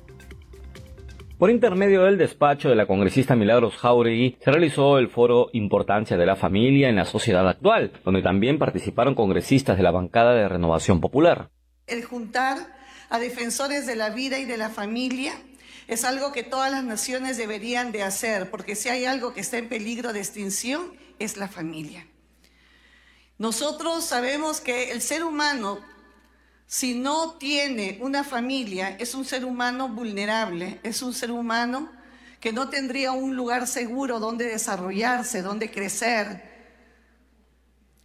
[1.37, 6.25] Por intermedio del despacho de la congresista Milagros Jauregui, se realizó el foro Importancia de
[6.25, 11.01] la Familia en la Sociedad Actual, donde también participaron congresistas de la bancada de Renovación
[11.01, 11.49] Popular.
[11.87, 12.74] El juntar
[13.09, 15.33] a defensores de la vida y de la familia
[15.87, 19.57] es algo que todas las naciones deberían de hacer, porque si hay algo que está
[19.57, 22.07] en peligro de extinción, es la familia.
[23.37, 25.79] Nosotros sabemos que el ser humano
[26.67, 31.91] si no tiene una familia, es un ser humano vulnerable, es un ser humano
[32.39, 36.43] que no tendría un lugar seguro donde desarrollarse, donde crecer,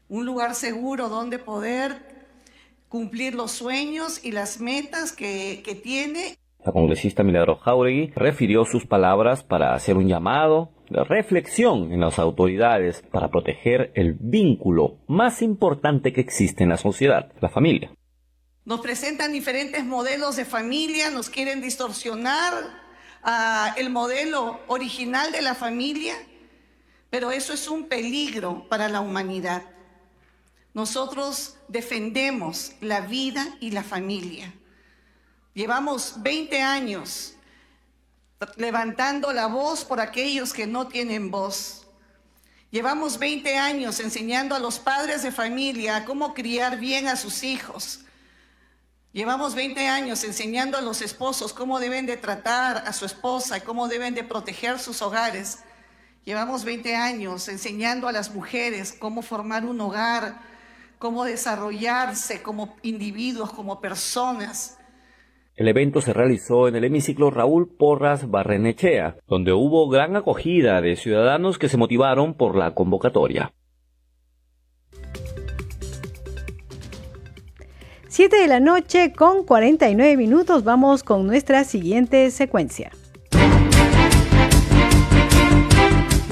[0.09, 2.10] un lugar seguro donde poder
[2.91, 6.37] cumplir los sueños y las metas que, tiene.
[6.63, 12.19] La congresista Milagro Jauregui refirió sus palabras para hacer un llamado de reflexión en las
[12.19, 17.93] autoridades para proteger el vínculo más importante que existe en la sociedad, la familia.
[18.65, 22.53] Nos presentan diferentes modelos de familia, nos quieren distorsionar
[23.23, 26.15] ah, el modelo original de la familia,
[27.09, 29.63] pero eso es un peligro para la humanidad.
[30.75, 34.53] Nosotros defendemos la vida y la familia.
[35.55, 37.35] Llevamos 20 años
[38.57, 41.87] levantando la voz por aquellos que no tienen voz.
[42.71, 48.05] Llevamos 20 años enseñando a los padres de familia cómo criar bien a sus hijos,
[49.13, 53.61] Llevamos 20 años enseñando a los esposos cómo deben de tratar a su esposa y
[53.61, 55.59] cómo deben de proteger sus hogares.
[56.25, 60.41] Llevamos 20 años enseñando a las mujeres cómo formar un hogar,
[61.01, 64.79] cómo desarrollarse como individuos, como personas.
[65.57, 70.97] El evento se realizó en el hemiciclo Raúl Porras Barrenechea, donde hubo gran acogida de
[70.97, 73.55] ciudadanos que se motivaron por la convocatoria.
[78.09, 82.91] 7 de la noche con 49 minutos vamos con nuestra siguiente secuencia.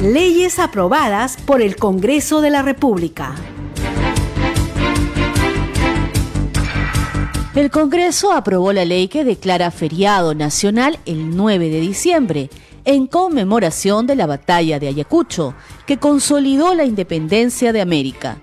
[0.02, 3.34] Leyes aprobadas por el Congreso de la República.
[7.54, 12.50] El Congreso aprobó la ley que declara feriado nacional el 9 de diciembre,
[12.84, 15.54] en conmemoración de la batalla de Ayacucho,
[15.86, 18.38] que consolidó la independencia de América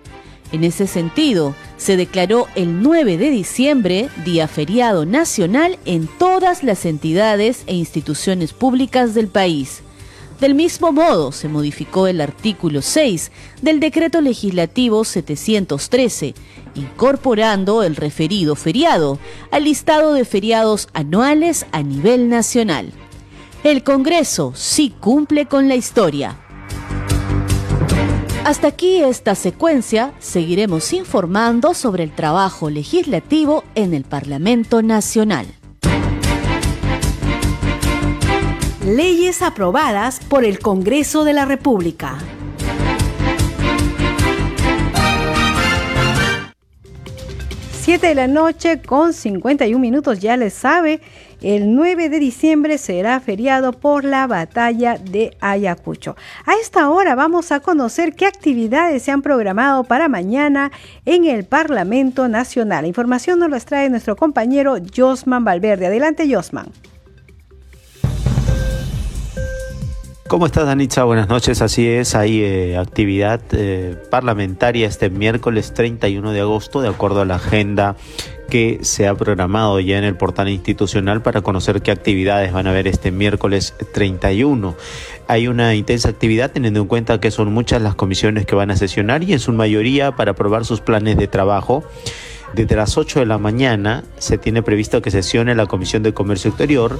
[0.52, 6.86] En ese sentido, se declaró el 9 de diciembre día feriado nacional en todas las
[6.86, 9.82] entidades e instituciones públicas del país.
[10.40, 13.32] Del mismo modo, se modificó el artículo 6
[13.62, 16.36] del decreto legislativo 713,
[16.76, 19.20] incorporando el referido feriado
[19.52, 22.92] al listado de feriados anuales a nivel nacional.
[23.64, 26.38] El Congreso sí cumple con la historia.
[28.44, 35.48] Hasta aquí esta secuencia, seguiremos informando sobre el trabajo legislativo en el Parlamento Nacional.
[38.86, 42.20] Leyes aprobadas por el Congreso de la República.
[47.86, 51.02] Siete de la noche con 51 minutos, ya les sabe,
[51.44, 56.16] el 9 de diciembre será feriado por la batalla de Ayacucho.
[56.48, 60.72] A esta hora vamos a conocer qué actividades se han programado para mañana
[61.06, 62.86] en el Parlamento Nacional.
[62.86, 65.86] La información nos la trae nuestro compañero Josman Valverde.
[65.86, 66.72] Adelante, Josman.
[70.28, 71.04] ¿Cómo estás, Danitza?
[71.04, 71.62] Buenas noches.
[71.62, 77.26] Así es, hay eh, actividad eh, parlamentaria este miércoles 31 de agosto, de acuerdo a
[77.26, 77.96] la agenda
[78.50, 82.72] que se ha programado ya en el portal institucional para conocer qué actividades van a
[82.72, 84.76] haber este miércoles 31.
[85.28, 88.78] Hay una intensa actividad teniendo en cuenta que son muchas las comisiones que van a
[88.78, 91.84] sesionar y en su mayoría para aprobar sus planes de trabajo.
[92.56, 96.50] Desde las 8 de la mañana se tiene previsto que sesione la Comisión de Comercio
[96.50, 97.00] Exterior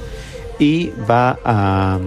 [0.60, 1.98] y va a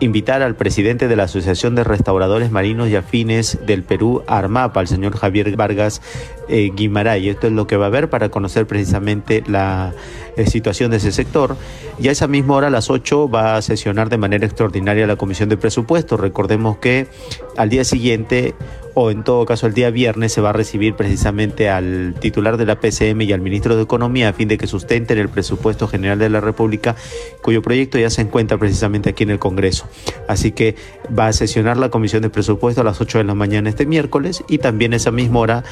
[0.00, 4.88] invitar al presidente de la Asociación de Restauradores Marinos y Afines del Perú, Armapa, el
[4.88, 6.00] señor Javier Vargas
[6.48, 7.28] eh, Guimaray.
[7.28, 9.92] Esto es lo que va a haber para conocer precisamente la
[10.36, 11.56] eh, situación de ese sector.
[11.98, 15.16] Y a esa misma hora, a las 8, va a sesionar de manera extraordinaria la
[15.16, 16.20] Comisión de Presupuestos.
[16.20, 17.08] Recordemos que
[17.56, 18.54] al día siguiente
[18.94, 22.66] o en todo caso el día viernes se va a recibir precisamente al titular de
[22.66, 26.18] la PCM y al ministro de Economía a fin de que sustenten el presupuesto general
[26.18, 26.96] de la República,
[27.42, 29.88] cuyo proyecto ya se encuentra precisamente aquí en el Congreso.
[30.28, 30.76] Así que
[31.16, 34.44] va a sesionar la Comisión de Presupuesto a las 8 de la mañana este miércoles
[34.48, 35.64] y también esa misma hora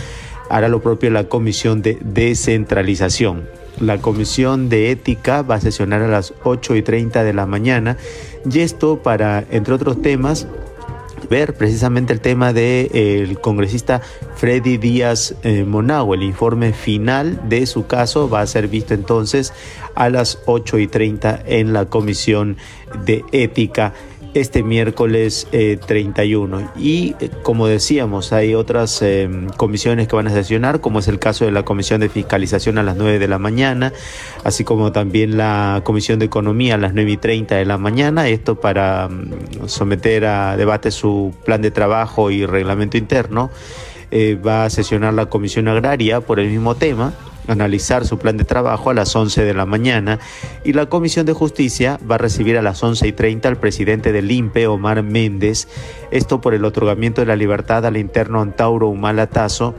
[0.49, 3.49] hará lo propio la Comisión de Descentralización.
[3.81, 7.97] La Comisión de Ética va a sesionar a las 8 y 30 de la mañana
[8.51, 10.47] y esto para, entre otros temas,
[11.29, 14.01] ver precisamente el tema del de, el congresista
[14.37, 16.15] Freddy Díaz eh, Monago.
[16.15, 19.53] El informe final de su caso va a ser visto entonces
[19.95, 22.57] a las 8 y 30 en la Comisión
[23.05, 23.93] de Ética
[24.41, 26.61] este miércoles 31.
[26.61, 31.09] Eh, y eh, como decíamos, hay otras eh, comisiones que van a sesionar, como es
[31.09, 33.93] el caso de la Comisión de Fiscalización a las 9 de la mañana,
[34.45, 38.29] así como también la Comisión de Economía a las 9 y 30 de la mañana,
[38.29, 43.51] esto para mm, someter a debate su plan de trabajo y reglamento interno.
[44.47, 47.13] va a sesionar la Comisión Agraria por el mismo tema
[47.49, 50.19] analizar su plan de trabajo a las 11 de la mañana
[50.65, 54.13] y la Comisión de Justicia va a recibir a las 11 y 30 al presidente
[54.13, 55.69] del INPE, Omar Méndez,
[56.11, 59.75] esto por el otorgamiento de la libertad al interno Antauro Humala Tazo,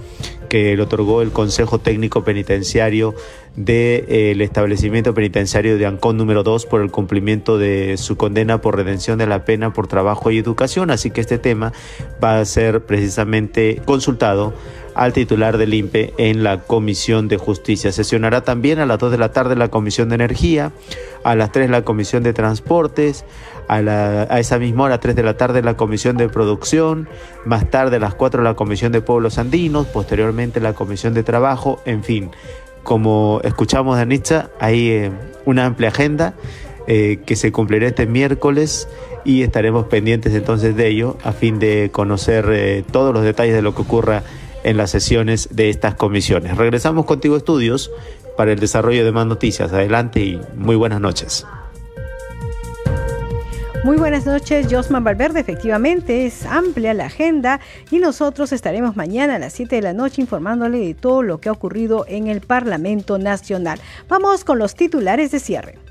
[0.50, 3.14] que le otorgó el Consejo Técnico Penitenciario
[3.58, 8.76] del eh, establecimiento penitenciario de Ancón número 2 por el cumplimiento de su condena por
[8.76, 10.92] redención de la pena por trabajo y educación.
[10.92, 11.74] Así que este tema
[12.24, 14.54] va a ser precisamente consultado
[14.98, 17.92] al titular del INPE en la Comisión de Justicia.
[17.92, 20.72] Sesionará también a las 2 de la tarde la Comisión de Energía,
[21.24, 23.24] a las 3 la Comisión de Transportes,
[23.68, 27.08] a, esa misma hora, 3 de la tarde, la Comisión de Producción,
[27.46, 31.80] más tarde a las 4 la Comisión de Pueblos Andinos, posteriormente la Comisión de Trabajo,
[31.86, 32.32] en fin.
[32.82, 35.12] Como escuchamos de Anitza, hay eh,
[35.46, 36.34] una amplia agenda
[36.88, 38.88] eh, que se cumplirá este miércoles
[39.26, 43.62] y estaremos pendientes entonces de ello a fin de conocer eh, todos los detalles de
[43.62, 44.24] lo que ocurra
[44.68, 46.58] en las sesiones de estas comisiones.
[46.58, 47.90] Regresamos contigo, estudios,
[48.36, 49.72] para el desarrollo de más noticias.
[49.72, 51.46] Adelante y muy buenas noches.
[53.86, 55.40] Muy buenas noches, Josman Valverde.
[55.40, 60.22] Efectivamente, es amplia la agenda y nosotros estaremos mañana a las 7 de la noche
[60.22, 63.80] informándole de todo lo que ha ocurrido en el Parlamento Nacional.
[64.10, 65.87] Vamos con los titulares de cierre.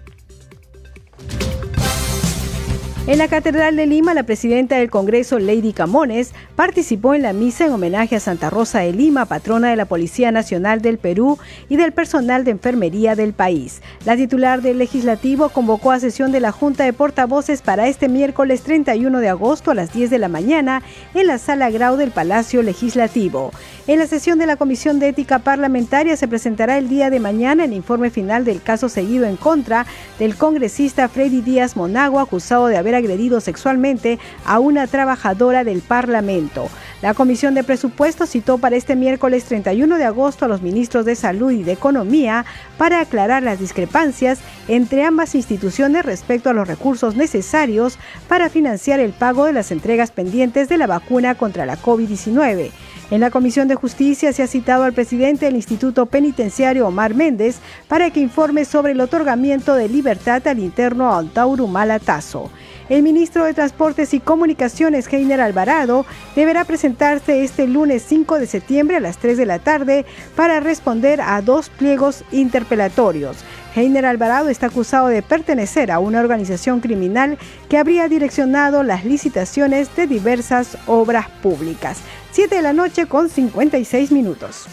[3.09, 7.65] En la Catedral de Lima, la presidenta del Congreso, Lady Camones, participó en la misa
[7.65, 11.39] en homenaje a Santa Rosa de Lima, patrona de la Policía Nacional del Perú
[11.69, 13.81] y del personal de enfermería del país.
[14.05, 18.63] La titular del Legislativo convocó a sesión de la Junta de Portavoces para este miércoles
[18.63, 20.83] 31 de agosto a las 10 de la mañana
[21.15, 23.53] en la Sala Grau del Palacio Legislativo.
[23.87, 27.67] En la sesión de la Comisión de Ética Parlamentaria se presentará el día de mañana
[27.67, 29.87] el informe final del caso seguido en contra
[30.19, 36.69] del congresista Freddy Díaz Monago, acusado de haber agredido sexualmente a una trabajadora del Parlamento.
[37.03, 41.15] La Comisión de Presupuestos citó para este miércoles 31 de agosto a los ministros de
[41.15, 42.45] Salud y de Economía
[42.79, 49.13] para aclarar las discrepancias entre ambas instituciones respecto a los recursos necesarios para financiar el
[49.13, 52.71] pago de las entregas pendientes de la vacuna contra la COVID-19.
[53.09, 57.59] En la Comisión de Justicia se ha citado al presidente del Instituto Penitenciario Omar Méndez
[57.87, 62.51] para que informe sobre el otorgamiento de libertad al interno Antauro Malatazo.
[62.89, 66.05] El ministro de Transportes y Comunicaciones, Heiner Alvarado,
[66.35, 70.05] deberá presentarse este lunes 5 de septiembre a las 3 de la tarde
[70.35, 73.37] para responder a dos pliegos interpelatorios.
[73.77, 77.37] Heiner Alvarado está acusado de pertenecer a una organización criminal
[77.69, 81.99] que habría direccionado las licitaciones de diversas obras públicas.
[82.33, 84.67] 7 de la noche con 56 minutos.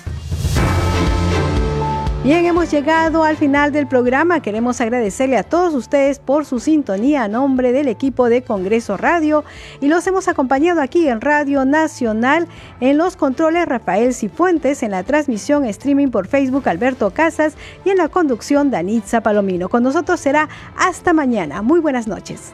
[2.24, 4.42] Bien, hemos llegado al final del programa.
[4.42, 9.44] Queremos agradecerle a todos ustedes por su sintonía a nombre del equipo de Congreso Radio
[9.82, 12.48] y los hemos acompañado aquí en Radio Nacional
[12.80, 17.98] en los controles Rafael Cifuentes, en la transmisión streaming por Facebook Alberto Casas y en
[17.98, 19.68] la conducción Danitza Palomino.
[19.68, 20.48] Con nosotros será
[20.78, 21.62] hasta mañana.
[21.62, 22.54] Muy buenas noches.